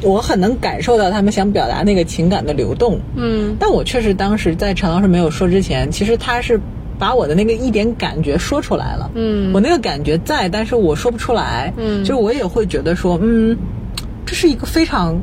[0.02, 2.98] 我很能感受到他们想表达那个情感的流动。
[3.14, 6.60] 嗯但我确实当时在陈老师没有说之前，其实他是
[6.98, 9.10] 把我的那个一点感觉说出来了。
[9.14, 11.72] 嗯我那个感觉在，但是我说不出来。
[11.76, 13.56] 嗯就是我也会觉得说，嗯，
[14.26, 15.18] 这是一个非常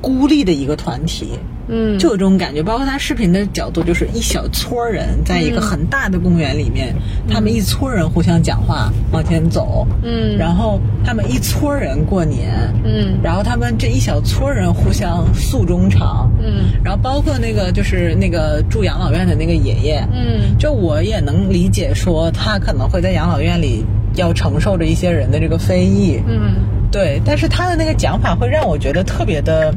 [0.00, 1.38] 孤立的一个团体。
[1.68, 1.98] 嗯。
[1.98, 2.62] 就有这种感觉。
[2.62, 6.94] 包括他视频的角度，就是一小撮人在一个很大的公园里面，
[7.28, 10.36] 他们一撮人互相讲话往前走，嗯。
[10.36, 12.50] 然后他们一撮人过年，
[12.84, 13.18] 嗯。
[13.22, 16.70] 然后他们这一小撮人互相诉衷肠，嗯。
[16.84, 20.56] 然后包括那个就是那个住养老院的那个爷爷，嗯。
[20.58, 26.54] 就我也能理解说他可能会在养老院里要承受着一些人的这个非议，嗯。
[26.90, 29.74] 对，但是他的那个讲法会让我觉得特别的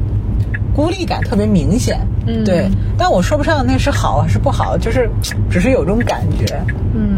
[0.74, 2.44] 孤立感特别明显，嗯。
[2.44, 2.68] 对，
[2.98, 5.08] 但我说不上那是好还是不好，就是
[5.50, 6.60] 只是有这种感觉，
[6.94, 7.16] 嗯。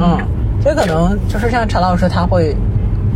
[0.62, 2.54] 所以可能就是像陈老师他会。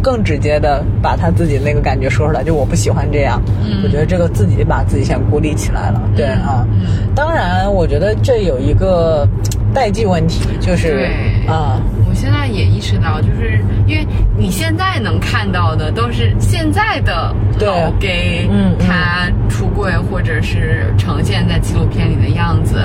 [0.00, 3.82] 更直接的把他自己那个感觉说出来，就我不喜欢这样，嗯。
[3.82, 9.26] 我觉得这个自己把自己先孤立起来了，对啊，嗯当然我觉得这有一个
[9.74, 14.06] 代际问题，就是对啊，我现在也意识到，就是因为
[14.36, 22.76] 你现在能看到的都是现在的对老 gay，嗯嗯他出柜或者是呈现在纪录片里的样子，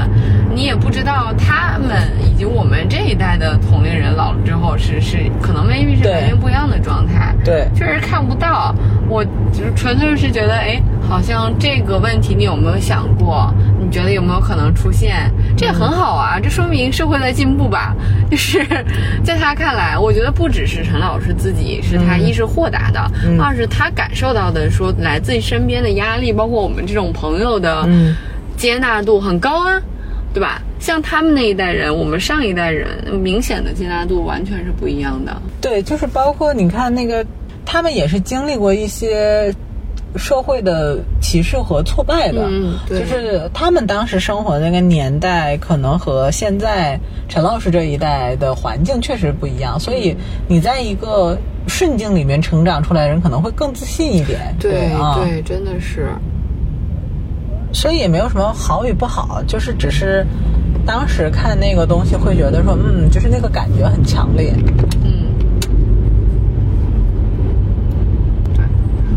[0.54, 7.36] 你也不知道他们以及我们这一代的同龄人老了之后是是可能 maybe 是对完全不一样的状态。
[7.46, 8.74] 对确实看不到。
[9.10, 13.54] 我就是纯粹是觉得，哎，好像这个问题你有没有想过？
[13.80, 15.32] 你觉得有没有可能出现？
[15.58, 17.96] 这也很好啊，这说明社会在进步吧。
[18.32, 18.66] 就是
[19.24, 28.16] 在他看来，我觉得不只是陈老师自己，是他一是豁达的，嗯二是他感受到的说来自于身边的压力，包括我们这种朋友的嗯
[28.58, 29.82] 接纳度很高啊。
[30.34, 30.60] 对吧？
[30.80, 32.88] 像他们那一代人，我们上一代人
[33.22, 35.40] 明显的接纳度完全是不一样的。
[35.62, 37.24] 对，就是包括你看那个，
[37.68, 39.54] 他们也是经历过一些
[40.16, 43.00] 社会的歧视和挫败的，嗯对。
[43.00, 50.16] 就是他们当时生活的那个年代，可能和现在陈老师这一代的环境确实不一样，所以
[50.48, 51.38] 你在一个
[51.68, 54.56] 顺境里面成长出来的人，可能会更自信一点，
[55.00, 56.10] 啊，对，真的是。
[57.72, 60.24] 所以也没有什么好与不好，就是只是
[60.86, 64.54] 当时看那个东西会觉得说，嗯，就是那个感觉很强烈，
[65.04, 65.34] 嗯，
[68.54, 68.64] 对，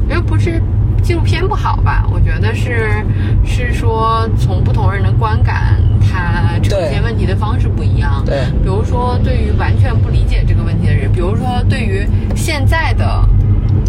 [0.09, 0.59] 因为不是
[1.07, 2.05] 纪录片不好吧？
[2.11, 3.01] 我觉得是
[3.45, 8.25] 是说从不同人的观感，他呈现问题的方式不一样。
[8.27, 12.05] 对比如说对于完全不理解这个问题的人，比如说对于
[12.35, 13.25] 现在的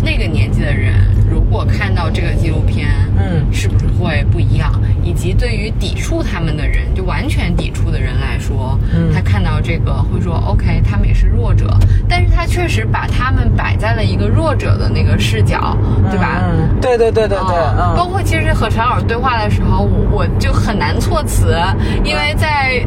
[0.04, 0.94] 那个年纪的人，
[1.30, 2.88] 如果看到这个纪录片，
[3.18, 4.72] 嗯是不是会不一样？
[5.04, 11.68] 以及对于抵触他们的人，就完全抵触的人来说，嗯他看到这个会说 OK，他们也是弱者，
[12.08, 15.76] 但是他确实把他们摆在了一个弱者的那个视角，
[16.10, 16.42] 对吧？
[16.44, 21.56] 嗯，对对对对对，啊包嗯，括其实和陈老师对话的时候，我我就很难措辞，
[22.04, 22.84] 因为在。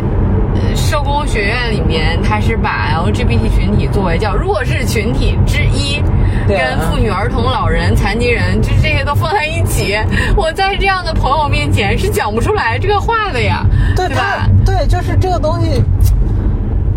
[0.53, 6.03] 呃社工学院里面，他是把 LGBT 群体作为叫弱势群体之一，对
[6.51, 9.97] 跟妇女、儿童、老人、残疾人，就这些都放在一起。
[10.37, 13.65] 我在这样的朋友面前是讲不出来这个话的呀，
[13.97, 14.73] 对对吧他？
[14.73, 15.83] 对，就是这个东西。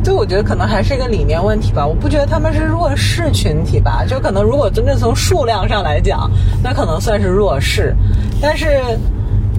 [0.04, 6.30] 就我觉得可能还是一个理念问题吧，我不觉得他们是弱势群体吧，就可能如果真正从数量上来讲，
[6.62, 7.96] 那可能算是弱势，
[8.42, 8.82] 但是，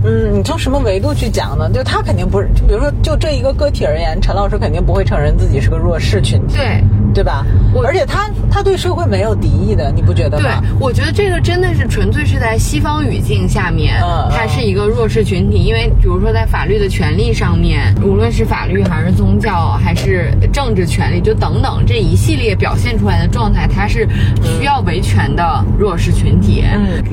[0.04, 1.70] 嗯，你从什么维度去讲呢？
[1.72, 6.84] 就他肯定不是，就比如说就这一个个体而言，陈老师肯定不会承认自己是个弱势群体，对，
[7.14, 7.84] 对吧我？
[7.84, 14.00] 而且他他对社会没有敌意的，你不觉得吗对？，我觉得这个真的是纯粹是在西方语境下面，
[14.30, 15.58] 他嗯是一个弱势群体。
[15.58, 24.08] 因为比如说在法律的权利上面，无论是法律还是宗教还是政治权利，就等等这一系列表现出来的状态，他是
[24.42, 26.64] 需要维权的弱势群体。
[26.66, 27.10] 嗯 OK，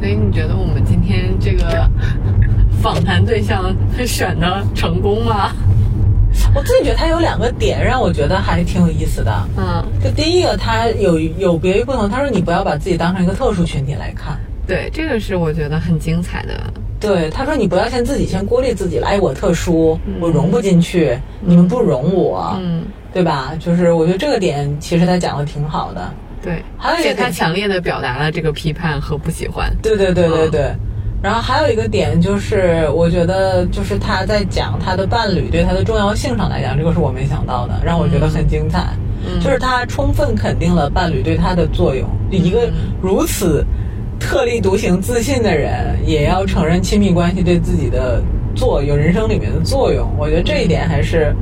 [0.00, 1.90] 所以你觉得我们今天这个
[2.80, 3.74] 访谈对象
[4.06, 5.50] 选的成功吗？
[6.54, 9.48] 我自己觉得他有两个点让我觉得还挺有意思的。
[9.56, 12.08] 嗯，就第一个，他有有别于不同。
[12.08, 14.38] 他说你不要把自己当成一个特殊群体来看。
[14.66, 16.54] 对，这个是我觉得很精彩的。
[17.00, 23.52] 对，他说你不要先自己先孤立自己了，哎，我特殊，我融不进去，你们不容我，嗯，对吧？
[23.58, 26.08] 就是我觉得这个点其实他讲的挺好的。
[26.40, 29.70] 对，还有一个他强烈的表达了这个批判和不喜欢。
[29.82, 30.72] 对对对对嗯对。
[31.24, 38.88] 然后还有一个点就是，我觉得就是他在讲他的伴侣对他的重要性上来讲，这个是我没想到的，让我觉得很精彩。
[39.26, 42.06] 嗯就是他充分肯定了伴侣对他的作用。
[42.30, 42.68] 就一个
[43.00, 43.64] 如此
[44.20, 48.22] 特立独行、自信的人，也要承认亲密关系对自己的
[48.54, 50.06] 作用、人生里面的作用。
[50.18, 51.34] 我觉得这一点还是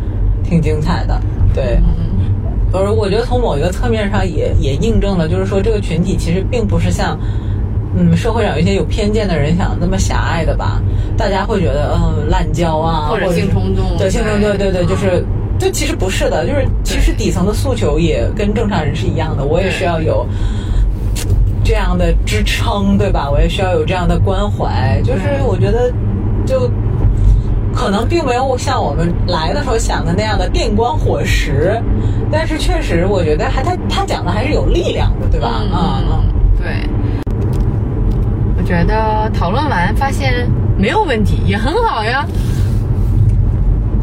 [0.44, 1.20] 挺精彩的。
[1.52, 1.80] 对。
[2.72, 7.18] 而我觉得从某一个侧面上也也印证了，就是说这个群体其实并不是像，
[7.96, 10.80] 嗯，社会上有一些有偏见的人想的那么狭隘的吧？
[11.16, 15.24] 大家会觉得，嗯，滥交啊，或者性冲动对性冲动，对对对，嗯就是，
[15.58, 20.26] 这其实不是的，就是其实底层的诉求也跟正常人是一样的，我也需要有
[21.64, 23.28] 这样的支撑，对吧？
[23.30, 25.92] 我也需要有这样的关怀，就是我觉得。
[26.44, 26.68] 就
[27.72, 31.80] 可能并没有像我们来的时候想的那样的电光火石，
[32.32, 35.62] 但是确实我觉得还他他讲的还是有力量的，对吧？
[35.62, 36.24] 嗯嗯嗯。
[36.60, 36.66] 对，
[37.20, 37.21] 我
[38.72, 42.26] 觉得讨论完发现没有问题，也很好呀。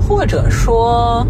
[0.07, 1.25] 或者说，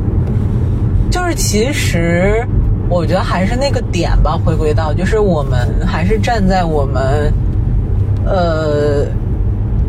[1.10, 2.46] 就是其实
[2.90, 7.34] 我觉得还是那个点吧，回归到就是我们还是站在我们
[8.26, 9.06] 呃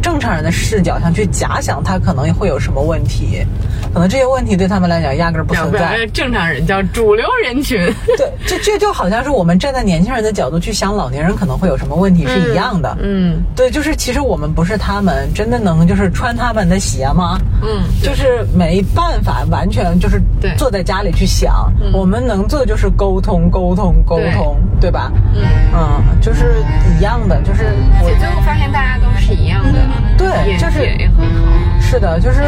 [0.03, 3.44] 正常人的视角上去假想他可能会有什么问题，
[3.92, 6.07] 可能这些问题对他们来讲压根儿不存在。
[6.12, 7.78] 正常人叫主流人群。
[8.16, 12.96] 对，这这就好像是我们站在年轻人的角度去想老年人可能会有什么问题是一样的。
[13.03, 17.38] 嗯对，就是其实我们不是他们，真的能就是穿他们的鞋吗？
[17.62, 20.20] 嗯，就是没办法完全就是
[20.57, 25.12] 坐在家里去想，我们能做的就是沟通、沟通、沟通，对吧？
[25.34, 25.42] 嗯，
[25.74, 26.62] 嗯，就是
[26.96, 27.64] 一样的，就是
[28.03, 29.78] 我且最后发现大家都是一样的，
[30.16, 31.53] 对就是也也很好。
[31.80, 32.43] 是的，就是，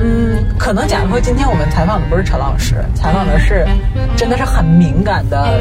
[0.00, 3.64] 嗯，可能假如说今天我们采访的不是陈老师，采访的是
[4.16, 5.60] 真的是很敏感的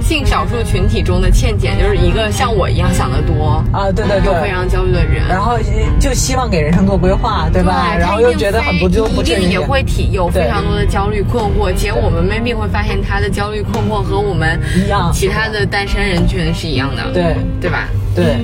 [0.00, 5.26] 性少数群体中的倩倩，就是一个像我一样想得多啊，对对对，又非常焦虑的人。
[5.28, 5.58] 然后
[5.98, 7.94] 就希望给人生做规划，对吧？
[7.94, 17.88] 对然后又觉得很不就不正一定也会体有非常多的焦虑困惑，且我们 maybe 会发现他的焦虑困惑和我们一样其他的单身人群是一样的，对对吧？
[18.14, 18.36] 对，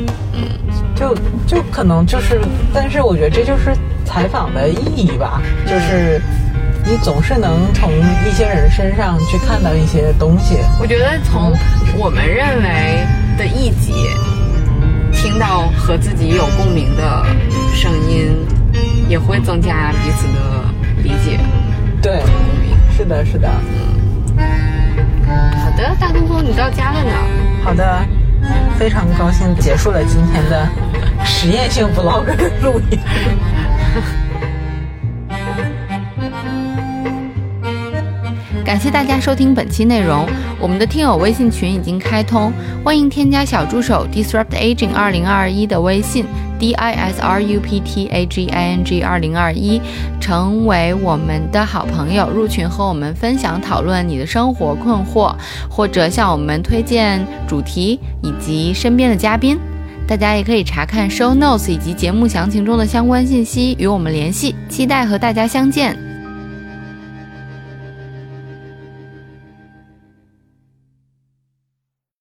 [0.99, 1.15] 就
[1.47, 2.41] 就可能就是，
[2.75, 3.73] 但是我觉得这就是
[4.05, 6.21] 采访的意义吧，就是
[6.85, 7.91] 你总是能从
[8.27, 10.57] 一些人身上去看到一些东西。
[10.81, 11.53] 我觉得从
[11.97, 13.07] 我们认为
[13.39, 13.93] 的一集
[15.13, 17.25] 听到和自己有共鸣的
[17.73, 18.33] 声音，
[19.09, 21.39] 也会增加彼此的理解。
[22.03, 22.23] 对，
[22.97, 23.49] 是的，是的。
[25.27, 27.13] 好的，大东东，你到家了呢。
[27.63, 28.05] 好的，
[28.79, 30.69] 非常高兴结束了今天的
[31.25, 32.25] 实验性 vlog
[32.63, 32.99] 录音。
[38.65, 40.29] 感谢大家收听本期内容。
[40.61, 42.53] 我们的听友微信群已经开通，
[42.85, 46.27] 欢迎添加小助手 Disrupt Aging 二零二一的微信
[46.59, 49.81] D I S R U P T A G I N G 二零二一，
[50.21, 55.35] 成为我们的好朋友，入群和我们分享讨论你的生活困惑，
[55.71, 59.59] 或者向我们推荐主题以及身边的嘉宾。
[60.07, 64.55] 大家也可以查看 show notes 以及节目详情中的相关信息，与我们联系。
[64.69, 66.08] 期待和大家相见。